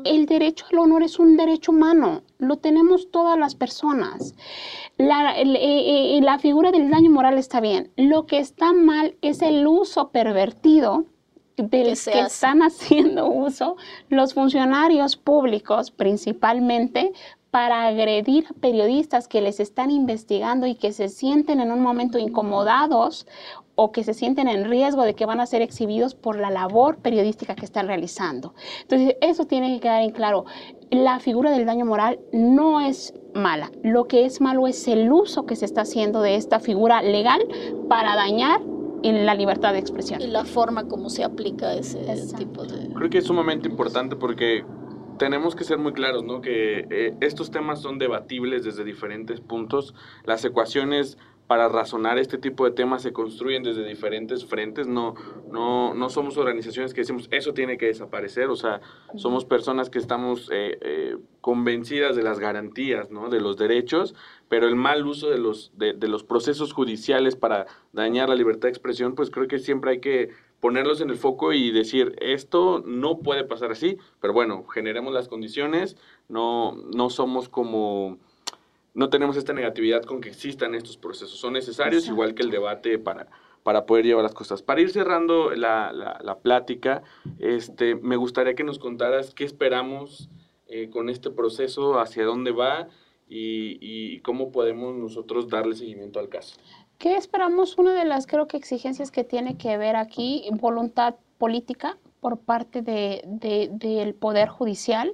El 0.05 0.27
derecho 0.27 0.65
al 0.71 0.79
honor 0.79 1.01
es 1.01 1.17
un 1.17 1.35
derecho 1.35 1.71
humano, 1.71 2.21
lo 2.37 2.57
tenemos 2.57 3.09
todas 3.09 3.39
las 3.39 3.55
personas. 3.55 4.35
La, 4.97 5.39
eh, 5.39 5.45
eh, 5.45 6.19
la 6.21 6.37
figura 6.37 6.71
del 6.71 6.91
daño 6.91 7.09
moral 7.09 7.39
está 7.39 7.59
bien. 7.59 7.91
Lo 7.95 8.27
que 8.27 8.37
está 8.37 8.71
mal 8.71 9.15
es 9.21 9.41
el 9.41 9.65
uso 9.65 10.09
pervertido 10.09 11.05
del 11.57 11.97
que, 11.97 12.19
están 12.19 12.61
haciendo 12.61 13.27
uso 13.27 13.75
los 14.09 14.33
funcionarios 14.33 15.17
públicos 15.17 15.91
principalmente 15.91 17.13
para 17.49 17.85
agredir 17.85 18.47
a 18.49 18.53
periodistas 18.53 19.27
que 19.27 19.41
les 19.41 19.59
están 19.59 19.91
investigando 19.91 20.65
y 20.65 20.73
que 20.73 20.91
se 20.91 21.07
sienten 21.07 21.59
en 21.59 21.71
un 21.71 21.81
momento 21.81 22.17
incomodados 22.17 23.27
o 23.75 23.91
que 23.91 24.03
se 24.03 24.13
sienten 24.13 24.47
en 24.47 24.69
riesgo 24.69 25.03
de 25.03 25.15
que 25.15 25.25
van 25.25 25.39
a 25.39 25.45
ser 25.45 25.61
exhibidos 25.61 26.15
por 26.15 26.37
la 26.37 26.49
labor 26.49 26.97
periodística 26.97 27.55
que 27.55 27.65
están 27.65 27.87
realizando. 27.87 28.53
Entonces, 28.81 29.15
eso 29.21 29.45
tiene 29.45 29.73
que 29.73 29.81
quedar 29.81 30.01
en 30.01 30.11
claro. 30.11 30.45
La 30.91 31.19
figura 31.19 31.51
del 31.51 31.65
daño 31.65 31.85
moral 31.85 32.19
no 32.31 32.81
es 32.81 33.13
mala. 33.33 33.71
Lo 33.83 34.05
que 34.05 34.25
es 34.25 34.41
malo 34.41 34.67
es 34.67 34.87
el 34.87 35.11
uso 35.11 35.45
que 35.45 35.55
se 35.55 35.65
está 35.65 35.81
haciendo 35.81 36.21
de 36.21 36.35
esta 36.35 36.59
figura 36.59 37.01
legal 37.01 37.41
para 37.89 38.15
dañar 38.15 38.61
en 39.01 39.25
la 39.25 39.33
libertad 39.33 39.73
de 39.73 39.79
expresión. 39.79 40.21
Y 40.21 40.27
la 40.27 40.45
forma 40.45 40.87
como 40.87 41.09
se 41.09 41.23
aplica 41.23 41.73
ese 41.73 41.99
tipo 42.37 42.63
de... 42.63 42.93
Creo 42.93 43.09
que 43.09 43.17
es 43.17 43.25
sumamente 43.25 43.67
importante 43.67 44.15
porque 44.15 44.63
tenemos 45.17 45.55
que 45.55 45.63
ser 45.63 45.77
muy 45.77 45.93
claros, 45.93 46.23
¿no? 46.23 46.41
Que 46.41 46.87
eh, 46.89 47.15
estos 47.21 47.51
temas 47.51 47.81
son 47.81 47.97
debatibles 47.97 48.63
desde 48.63 48.83
diferentes 48.83 49.41
puntos. 49.41 49.93
Las 50.25 50.43
ecuaciones 50.45 51.17
para 51.53 51.69
razonar 51.69 52.17
este 52.17 52.39
tipo 52.39 52.65
de 52.65 52.71
temas 52.71 53.03
se 53.03 53.13
construyen 53.13 53.61
desde 53.61 53.85
diferentes 53.85 54.43
frentes. 54.43 54.87
No, 54.87 55.13
no, 55.51 55.93
no 55.93 56.09
somos 56.09 56.35
organizaciones 56.37 56.95
que 56.95 57.01
decimos 57.01 57.27
eso 57.29 57.53
tiene 57.53 57.77
que 57.77 57.85
desaparecer. 57.85 58.49
O 58.49 58.55
sea, 58.55 58.81
somos 59.13 59.45
personas 59.45 59.91
que 59.91 59.99
estamos 59.99 60.49
eh, 60.51 60.79
eh, 60.81 61.17
convencidas 61.41 62.15
de 62.15 62.23
las 62.23 62.39
garantías, 62.39 63.11
¿no? 63.11 63.29
De 63.29 63.39
los 63.39 63.55
derechos, 63.55 64.15
pero 64.49 64.67
el 64.67 64.75
mal 64.75 65.05
uso 65.05 65.29
de 65.29 65.37
los, 65.37 65.71
de, 65.77 65.93
de 65.93 66.07
los 66.07 66.23
procesos 66.23 66.73
judiciales 66.73 67.35
para 67.35 67.67
dañar 67.91 68.29
la 68.29 68.35
libertad 68.35 68.63
de 68.63 68.69
expresión, 68.69 69.13
pues 69.13 69.29
creo 69.29 69.47
que 69.47 69.59
siempre 69.59 69.91
hay 69.91 69.99
que 69.99 70.31
ponerlos 70.59 71.01
en 71.01 71.11
el 71.11 71.17
foco 71.17 71.53
y 71.53 71.69
decir, 71.69 72.15
esto 72.19 72.81
no 72.83 73.19
puede 73.19 73.43
pasar 73.43 73.71
así, 73.71 73.99
pero 74.19 74.33
bueno, 74.33 74.63
generemos 74.63 75.13
las 75.13 75.27
condiciones, 75.27 75.97
no, 76.29 76.77
no 76.95 77.11
somos 77.11 77.47
como, 77.47 78.17
no 78.93 79.09
tenemos 79.09 79.37
esta 79.37 79.53
negatividad 79.53 80.03
con 80.03 80.21
que 80.21 80.29
existan 80.29 80.75
estos 80.75 80.97
procesos, 80.97 81.39
son 81.39 81.53
necesarios, 81.53 82.07
igual 82.07 82.33
que 82.33 82.43
el 82.43 82.51
debate 82.51 82.99
para, 82.99 83.27
para 83.63 83.85
poder 83.85 84.05
llevar 84.05 84.23
las 84.23 84.33
cosas. 84.33 84.61
Para 84.61 84.81
ir 84.81 84.91
cerrando 84.91 85.51
la, 85.51 85.91
la, 85.91 86.37
plática, 86.39 87.03
este, 87.39 87.95
me 87.95 88.15
gustaría 88.15 88.55
que 88.55 88.63
nos 88.63 88.79
contaras 88.79 89.33
qué 89.33 89.45
esperamos 89.45 90.29
eh, 90.67 90.89
con 90.89 91.09
este 91.09 91.31
proceso, 91.31 91.99
hacia 91.99 92.25
dónde 92.25 92.51
va 92.51 92.87
y, 93.27 93.77
y 93.81 94.19
cómo 94.19 94.51
podemos 94.51 94.95
nosotros 94.95 95.49
darle 95.49 95.75
seguimiento 95.75 96.19
al 96.19 96.29
caso. 96.29 96.55
¿Qué 96.97 97.15
esperamos? 97.15 97.77
Una 97.77 97.93
de 97.93 98.05
las 98.05 98.27
creo 98.27 98.47
que 98.47 98.57
exigencias 98.57 99.11
que 99.11 99.23
tiene 99.23 99.57
que 99.57 99.77
ver 99.77 99.95
aquí, 99.95 100.47
voluntad 100.51 101.15
política 101.37 101.97
por 102.23 102.37
parte 102.37 102.81
de, 102.81 103.21
del 103.69 104.15
Poder 104.15 104.47
Judicial. 104.47 105.11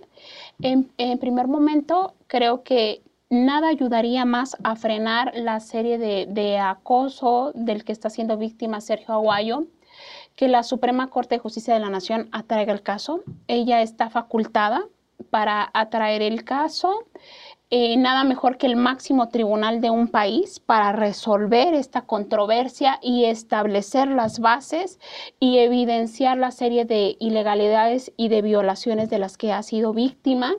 En, 0.61 1.17
primer 1.17 1.47
momento, 1.47 2.13
creo 2.27 2.61
que 2.61 3.01
nada 3.29 3.69
ayudaría 3.69 4.25
más 4.25 4.57
a 4.63 4.75
frenar 4.75 5.33
la 5.35 5.59
serie 5.59 5.97
de, 5.97 6.27
de 6.29 6.57
acoso 6.57 7.51
del 7.55 7.83
que 7.83 7.91
está 7.91 8.09
siendo 8.09 8.37
víctima 8.37 8.81
Sergio 8.81 9.13
Aguayo 9.13 9.67
que 10.39 10.47
la 10.47 10.63
Suprema 10.63 11.09
Corte 11.09 11.35
de 11.35 11.39
Justicia 11.39 11.73
de 11.73 11.81
la 11.81 11.89
Nación 11.89 12.29
atraiga 12.31 12.71
el 12.71 12.81
caso. 12.81 13.23
Ella 13.49 13.81
está 13.81 14.09
facultada 14.09 14.85
para 15.31 15.69
atraer 15.73 16.21
el 16.21 16.45
caso. 16.45 17.07
Eh, 17.71 17.97
nada 17.97 18.23
mejor 18.23 18.57
que 18.57 18.65
el 18.65 18.77
máximo 18.77 19.27
tribunal 19.27 19.81
de 19.81 19.89
un 19.89 20.07
país 20.07 20.61
para 20.61 20.93
resolver 20.93 21.73
esta 21.73 22.03
controversia 22.03 22.99
y 23.01 23.25
establecer 23.25 24.07
las 24.07 24.39
bases 24.39 24.97
y 25.41 25.57
evidenciar 25.57 26.37
la 26.37 26.51
serie 26.51 26.85
de 26.85 27.17
ilegalidades 27.19 28.13
y 28.15 28.29
de 28.29 28.41
violaciones 28.41 29.09
de 29.09 29.19
las 29.19 29.37
que 29.37 29.51
ha 29.51 29.61
sido 29.61 29.93
víctima. 29.93 30.55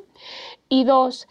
Y 0.68 0.84
dos, 0.84 1.26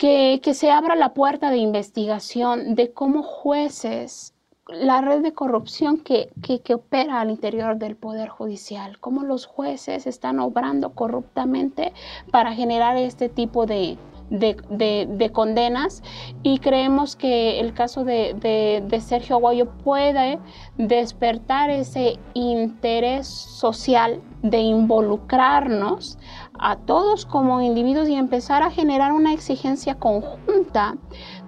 que, 0.00 0.54
se 0.54 0.70
abra 0.70 0.96
la 0.96 1.12
puerta 1.12 1.50
de 1.50 1.58
investigación 1.58 2.74
de 2.74 2.90
cómo 2.90 3.22
jueces 3.22 4.32
la 4.66 5.02
red 5.02 5.20
de 5.20 5.34
corrupción 5.34 5.98
que, 5.98 6.30
que, 6.42 6.74
opera 6.74 7.20
al 7.20 7.28
interior 7.28 7.76
del 7.76 7.96
Poder 7.96 8.30
Judicial, 8.30 8.98
cómo 8.98 9.24
los 9.24 9.44
jueces 9.44 10.06
están 10.06 10.38
obrando 10.38 10.94
corruptamente 10.94 11.92
para 12.30 12.54
generar 12.54 12.96
este 12.96 13.28
tipo 13.28 13.66
de, 13.66 13.98
de, 14.30 15.30
condenas. 15.34 16.02
Y 16.42 16.60
creemos 16.60 17.14
que 17.14 17.60
el 17.60 17.74
caso 17.74 18.04
de, 18.04 18.82
Sergio 19.02 19.36
Aguayo 19.36 19.68
puede 19.84 20.38
despertar 20.78 21.68
ese 21.68 22.18
interés 22.32 23.26
social 23.26 24.22
de 24.42 24.60
involucrarnos 24.60 26.16
a 26.60 26.76
todos 26.76 27.24
como 27.24 27.60
individuos 27.62 28.08
y 28.08 28.14
empezar 28.14 28.62
a 28.62 28.70
generar 28.70 29.12
una 29.12 29.32
exigencia 29.32 29.94
conjunta 29.94 30.96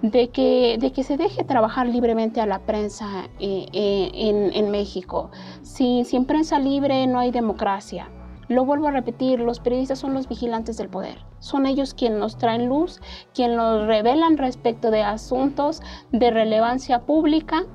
de 0.01 0.29
que, 0.29 0.77
de 0.79 0.91
que 0.91 1.03
se 1.03 1.17
deje 1.17 1.43
trabajar 1.43 1.87
libremente 1.87 2.41
a 2.41 2.47
la 2.47 2.59
prensa 2.59 3.29
eh, 3.39 3.67
eh, 3.71 4.51
en, 4.53 4.71
México. 4.71 5.29
sin 5.61 6.25
prensa 6.25 6.57
libre 6.59 7.05
no 7.07 7.19
hay 7.19 7.31
democracia. 7.31 8.09
Lo 8.49 8.65
vuelvo 8.65 8.87
a 8.87 8.91
repetir, 8.91 9.39
los 9.39 9.59
periodistas 9.59 9.99
son 9.99 10.13
los 10.13 10.27
vigilantes 10.27 10.77
del 10.77 10.89
poder. 10.89 11.23
Son 11.39 11.65
ellos 11.65 11.93
quienes 11.93 12.19
nos 12.19 12.37
traen 12.37 12.67
luz, 12.67 12.99
quienes 13.33 13.55
nos 13.57 13.87
revelan 13.87 14.37
respecto 14.37 14.91
de 14.91 15.03
asuntos 15.03 15.81
de 16.11 16.31
relevancia 16.31 17.01
pública 17.01 17.65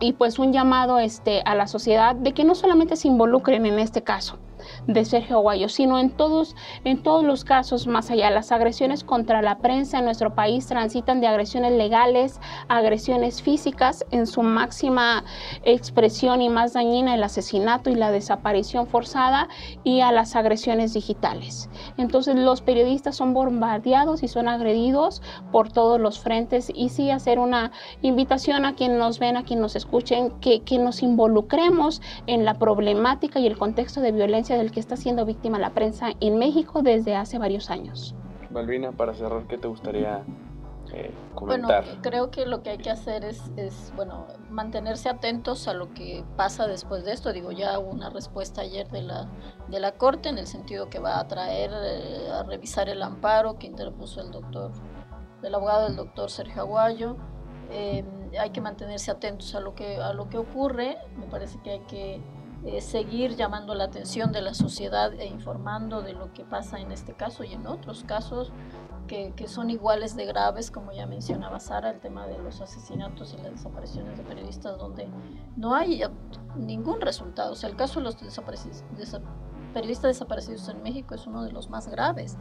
y 0.00 0.14
pues 0.14 0.38
un 0.38 0.52
llamado 0.52 0.98
este, 0.98 1.42
a 1.44 1.54
la 1.54 1.66
sociedad 1.66 2.14
de 2.14 2.32
que 2.32 2.44
no 2.44 2.54
solamente 2.54 2.96
se 2.96 3.08
involucren 3.08 3.66
en 3.66 3.78
este 3.78 4.02
caso, 4.02 4.38
de 4.86 5.04
Sergio 5.04 5.36
Aguayo, 5.36 5.68
sino 5.68 5.98
en 5.98 6.10
todos, 6.10 6.56
en 6.84 7.02
todos 7.02 7.24
los 7.24 7.44
casos 7.44 7.86
más 7.86 8.10
allá. 8.10 8.30
Las 8.30 8.52
agresiones 8.52 9.04
contra 9.04 9.42
la 9.42 9.58
prensa 9.58 9.98
en 9.98 10.04
nuestro 10.04 10.34
país 10.34 10.66
transitan 10.66 11.20
de 11.20 11.26
agresiones 11.26 11.72
legales 11.72 12.40
a 12.68 12.78
agresiones 12.78 13.42
físicas 13.42 14.04
en 14.10 14.26
su 14.26 14.42
máxima 14.42 15.24
expresión 15.64 16.42
y 16.42 16.48
más 16.48 16.72
dañina 16.72 17.14
el 17.14 17.22
asesinato 17.22 17.90
y 17.90 17.94
la 17.94 18.10
desaparición 18.10 18.86
forzada 18.86 19.48
y 19.82 20.00
a 20.00 20.12
las 20.12 20.36
agresiones 20.36 20.94
digitales. 20.94 21.68
Entonces 21.96 22.36
los 22.36 22.62
periodistas 22.62 23.16
son 23.16 23.34
bombardeados 23.34 24.22
y 24.22 24.28
son 24.28 24.48
agredidos 24.48 25.22
por 25.52 25.70
todos 25.72 26.00
los 26.00 26.18
frentes 26.20 26.70
y 26.74 26.88
sí 26.88 27.10
hacer 27.10 27.38
una 27.38 27.72
invitación 28.02 28.64
a 28.64 28.74
quien 28.74 28.98
nos 28.98 29.18
ven, 29.18 29.36
a 29.36 29.44
quien 29.44 29.60
nos 29.60 29.76
escuchen, 29.76 30.30
que, 30.40 30.60
que 30.60 30.78
nos 30.78 31.02
involucremos 31.02 32.00
en 32.26 32.44
la 32.44 32.54
problemática 32.54 33.40
y 33.40 33.46
el 33.46 33.58
contexto 33.58 34.00
de 34.00 34.12
violencia 34.12 34.53
del 34.56 34.70
que 34.70 34.80
está 34.80 34.96
siendo 34.96 35.24
víctima 35.24 35.58
la 35.58 35.70
prensa 35.70 36.10
en 36.20 36.38
México 36.38 36.82
desde 36.82 37.16
hace 37.16 37.38
varios 37.38 37.70
años. 37.70 38.14
Malvina, 38.50 38.92
para 38.92 39.14
cerrar, 39.14 39.46
¿qué 39.46 39.58
te 39.58 39.66
gustaría 39.68 40.22
eh, 40.92 41.10
comentar? 41.34 41.84
Bueno, 41.84 42.00
creo 42.02 42.30
que 42.30 42.46
lo 42.46 42.62
que 42.62 42.70
hay 42.70 42.78
que 42.78 42.90
hacer 42.90 43.24
es, 43.24 43.92
bueno, 43.96 44.26
mantenerse 44.50 45.08
atentos 45.08 45.66
a 45.66 45.74
lo 45.74 45.92
que 45.92 46.24
pasa 46.36 46.66
después 46.66 47.04
de 47.04 47.12
esto. 47.12 47.32
Digo, 47.32 47.50
ya 47.50 47.78
hubo 47.78 47.90
una 47.90 48.10
respuesta 48.10 48.60
ayer 48.60 48.88
de 48.88 49.02
la, 49.02 49.28
de 49.68 49.80
la 49.80 49.92
Corte 49.92 50.28
en 50.28 50.38
el 50.38 50.46
sentido 50.46 50.88
que 50.88 51.00
va 51.00 51.18
a 51.18 51.26
traer 51.26 51.72
eh, 51.74 52.30
a 52.30 52.44
revisar 52.44 52.88
el 52.88 53.02
amparo 53.02 53.58
que 53.58 53.66
interpuso 53.66 54.20
el 54.20 54.30
doctor, 54.30 54.70
el 55.42 55.54
abogado 55.54 55.84
del 55.88 55.96
doctor 55.96 56.30
Sergio 56.30 56.62
Aguayo. 56.62 57.16
Eh, 57.70 58.04
hay 58.38 58.50
que 58.50 58.60
mantenerse 58.60 59.10
atentos 59.10 59.54
a 59.54 59.60
lo 59.60 59.74
que, 59.74 59.96
a 59.96 60.12
lo 60.12 60.28
que 60.28 60.38
ocurre. 60.38 60.98
Me 61.16 61.26
parece 61.26 61.58
que 61.62 61.70
hay 61.70 61.80
que 61.80 62.22
eh, 62.66 62.80
seguir 62.80 63.36
llamando 63.36 63.74
la 63.74 63.84
atención 63.84 64.32
de 64.32 64.40
la 64.40 64.54
sociedad 64.54 65.12
e 65.12 65.26
informando 65.26 66.02
de 66.02 66.14
lo 66.14 66.32
que 66.32 66.44
pasa 66.44 66.78
en 66.78 66.92
este 66.92 67.12
caso 67.12 67.44
y 67.44 67.52
en 67.52 67.66
otros 67.66 68.04
casos 68.04 68.52
que, 69.06 69.34
que, 69.36 69.48
son 69.48 69.68
iguales 69.68 70.16
de 70.16 70.24
graves, 70.24 70.70
como 70.70 70.92
ya 70.92 71.06
mencionaba 71.06 71.60
Sara, 71.60 71.90
el 71.90 72.00
tema 72.00 72.26
de 72.26 72.38
los 72.38 72.62
asesinatos 72.62 73.34
y 73.34 73.36
las 73.42 73.52
desapariciones 73.52 74.16
de 74.16 74.24
periodistas, 74.24 74.78
donde 74.78 75.08
no 75.56 75.74
hay 75.74 76.02
ningún 76.56 77.02
resultado. 77.02 77.52
O 77.52 77.54
sea, 77.54 77.68
el 77.68 77.76
caso 77.76 78.00
de 78.00 78.04
los 78.04 78.18
desaparecidos, 78.18 78.82
periodistas 79.74 80.08
desaparecidos 80.08 80.66
en 80.68 80.82
México 80.82 81.14
es 81.14 81.26
uno 81.26 81.42
de 81.44 81.52
los 81.52 81.68
más 81.68 81.88
graves. 81.88 82.38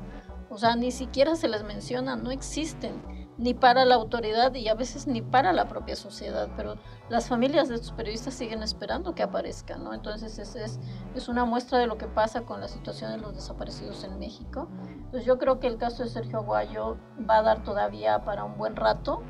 O 0.50 0.58
sea, 0.58 0.78
ni 0.78 0.92
siquiera 0.92 1.36
se 1.36 1.50
les 1.50 1.64
menciona, 1.64 2.16
no 2.16 2.32
existen 2.32 3.23
ni 3.38 3.54
para 3.54 3.86
la 3.86 3.96
autoridad 3.96 4.54
y 4.54 4.68
a 4.68 4.76
veces 4.76 5.08
ni 5.08 5.22
para 5.22 5.54
la 5.54 5.68
propia 5.68 5.96
sociedad, 5.96 6.50
pero 6.56 6.76
las 7.10 7.28
familias 7.28 7.68
de 7.70 7.76
estos 7.76 7.92
periodistas 7.92 8.34
siguen 8.34 8.62
esperando 8.64 9.16
que 9.16 9.24
aparezcan, 9.24 9.84
¿no? 9.84 9.94
Entonces 9.94 10.38
es, 10.40 10.56
es, 10.56 10.80
es, 11.16 11.28
una 11.28 11.46
muestra 11.46 11.80
de 11.80 11.88
lo 11.88 11.98
que 11.98 12.08
pasa 12.08 12.42
con 12.42 12.62
la 12.62 12.68
situación 12.68 13.12
de 13.12 13.18
los 13.18 13.36
desaparecidos 13.36 14.04
en 14.04 14.20
México. 14.20 14.68
Entonces 14.88 15.26
yo 15.26 15.38
creo 15.38 15.60
que 15.60 15.68
el 15.68 15.78
caso 15.78 16.04
de 16.04 16.10
Sergio 16.10 16.40
Aguayo 16.40 16.98
va 17.30 17.38
a 17.38 17.42
dar 17.42 17.64
todavía 17.64 18.24
para 18.24 18.44
un 18.44 18.58
buen 18.58 18.76
rato. 18.76 19.24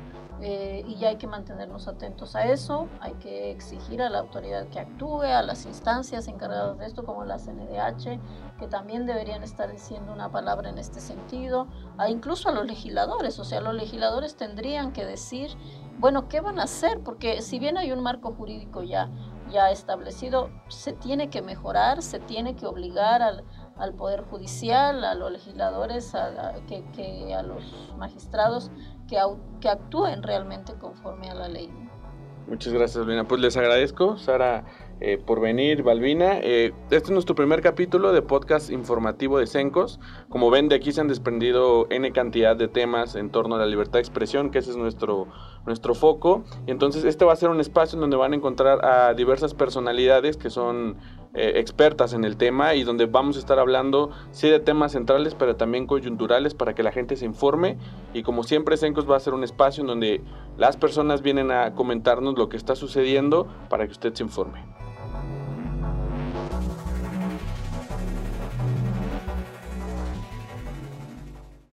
Eh, 0.46 0.84
y 0.86 1.02
hay 1.06 1.16
que 1.16 1.26
mantenernos 1.26 1.88
atentos 1.88 2.36
a 2.36 2.44
eso, 2.44 2.86
hay 3.00 3.14
que 3.14 3.50
exigir 3.50 4.02
a 4.02 4.10
la 4.10 4.18
autoridad 4.18 4.68
que 4.68 4.78
actúe, 4.78 5.22
a 5.22 5.40
las 5.40 5.64
instancias 5.64 6.28
encargadas 6.28 6.76
de 6.76 6.84
esto 6.84 7.06
como 7.06 7.24
la 7.24 7.38
CNDH, 7.38 8.20
que 8.58 8.66
también 8.68 9.06
deberían 9.06 9.42
estar 9.42 9.72
diciendo 9.72 10.12
una 10.12 10.30
palabra 10.30 10.68
en 10.68 10.76
este 10.76 11.00
sentido, 11.00 11.66
a 11.96 12.10
incluso 12.10 12.50
a 12.50 12.52
los 12.52 12.66
legisladores, 12.66 13.38
o 13.38 13.44
sea, 13.44 13.62
los 13.62 13.72
legisladores 13.72 14.36
tendrían 14.36 14.92
que 14.92 15.06
decir, 15.06 15.56
bueno, 15.98 16.28
¿qué 16.28 16.42
van 16.42 16.58
a 16.58 16.64
hacer? 16.64 17.00
Porque 17.00 17.40
si 17.40 17.58
bien 17.58 17.78
hay 17.78 17.90
un 17.92 18.02
marco 18.02 18.34
jurídico 18.34 18.82
ya, 18.82 19.08
ya 19.50 19.70
establecido, 19.70 20.50
se 20.68 20.92
tiene 20.92 21.30
que 21.30 21.40
mejorar, 21.40 22.02
se 22.02 22.18
tiene 22.18 22.54
que 22.54 22.66
obligar 22.66 23.22
al, 23.22 23.44
al 23.76 23.94
Poder 23.94 24.24
Judicial, 24.24 25.04
a 25.04 25.14
los 25.14 25.32
legisladores, 25.32 26.14
a, 26.14 26.54
que, 26.66 27.34
a 27.34 27.42
los 27.42 27.94
magistrados 27.96 28.70
que, 29.08 29.68
actúen 29.68 30.22
realmente 30.22 30.74
conforme 30.74 31.30
a 31.30 31.34
la 31.34 31.48
ley. 31.48 31.70
Muchas 32.46 32.72
gracias, 32.74 32.98
Balbina. 32.98 33.26
Pues 33.26 33.40
les 33.40 33.56
agradezco, 33.56 34.18
Sara, 34.18 34.64
eh, 35.00 35.16
por 35.16 35.40
venir, 35.40 35.82
Balbina. 35.82 36.38
Eh, 36.40 36.74
este 36.90 37.06
es 37.06 37.10
nuestro 37.10 37.34
primer 37.34 37.62
capítulo 37.62 38.12
de 38.12 38.20
podcast 38.20 38.70
informativo 38.70 39.38
de 39.38 39.46
Sencos. 39.46 39.98
Como 40.28 40.50
ven, 40.50 40.68
de 40.68 40.74
aquí 40.74 40.92
se 40.92 41.00
han 41.00 41.08
desprendido 41.08 41.86
N 41.88 42.12
cantidad 42.12 42.54
de 42.54 42.68
temas 42.68 43.14
en 43.14 43.30
torno 43.30 43.54
a 43.54 43.58
la 43.58 43.66
libertad 43.66 43.94
de 43.94 44.00
expresión, 44.00 44.50
que 44.50 44.58
ese 44.58 44.72
es 44.72 44.76
nuestro, 44.76 45.28
nuestro 45.66 45.94
foco. 45.94 46.44
Y 46.66 46.70
entonces 46.70 47.04
este 47.04 47.24
va 47.24 47.32
a 47.32 47.36
ser 47.36 47.50
un 47.50 47.60
espacio 47.60 47.96
en 47.96 48.00
donde 48.00 48.16
van 48.16 48.32
a 48.32 48.36
encontrar 48.36 48.84
a 48.84 49.14
diversas 49.14 49.54
personalidades 49.54 50.36
que 50.36 50.50
son 50.50 50.96
eh, 51.34 51.54
expertas 51.56 52.12
en 52.12 52.24
el 52.24 52.36
tema 52.36 52.74
y 52.74 52.84
donde 52.84 53.06
vamos 53.06 53.36
a 53.36 53.38
estar 53.40 53.58
hablando 53.58 54.10
sí 54.30 54.48
de 54.48 54.60
temas 54.60 54.92
centrales, 54.92 55.34
pero 55.34 55.56
también 55.56 55.86
coyunturales 55.86 56.54
para 56.54 56.74
que 56.74 56.82
la 56.82 56.92
gente 56.92 57.16
se 57.16 57.24
informe. 57.24 57.76
Y 58.12 58.22
como 58.22 58.44
siempre, 58.44 58.76
Sencos 58.76 59.10
va 59.10 59.16
a 59.16 59.20
ser 59.20 59.34
un 59.34 59.44
espacio 59.44 59.80
en 59.80 59.88
donde 59.88 60.20
las 60.56 60.76
personas 60.76 61.22
vienen 61.22 61.50
a 61.50 61.74
comentarnos 61.74 62.38
lo 62.38 62.48
que 62.48 62.56
está 62.56 62.76
sucediendo 62.76 63.48
para 63.68 63.86
que 63.86 63.92
usted 63.92 64.14
se 64.14 64.22
informe. 64.22 64.83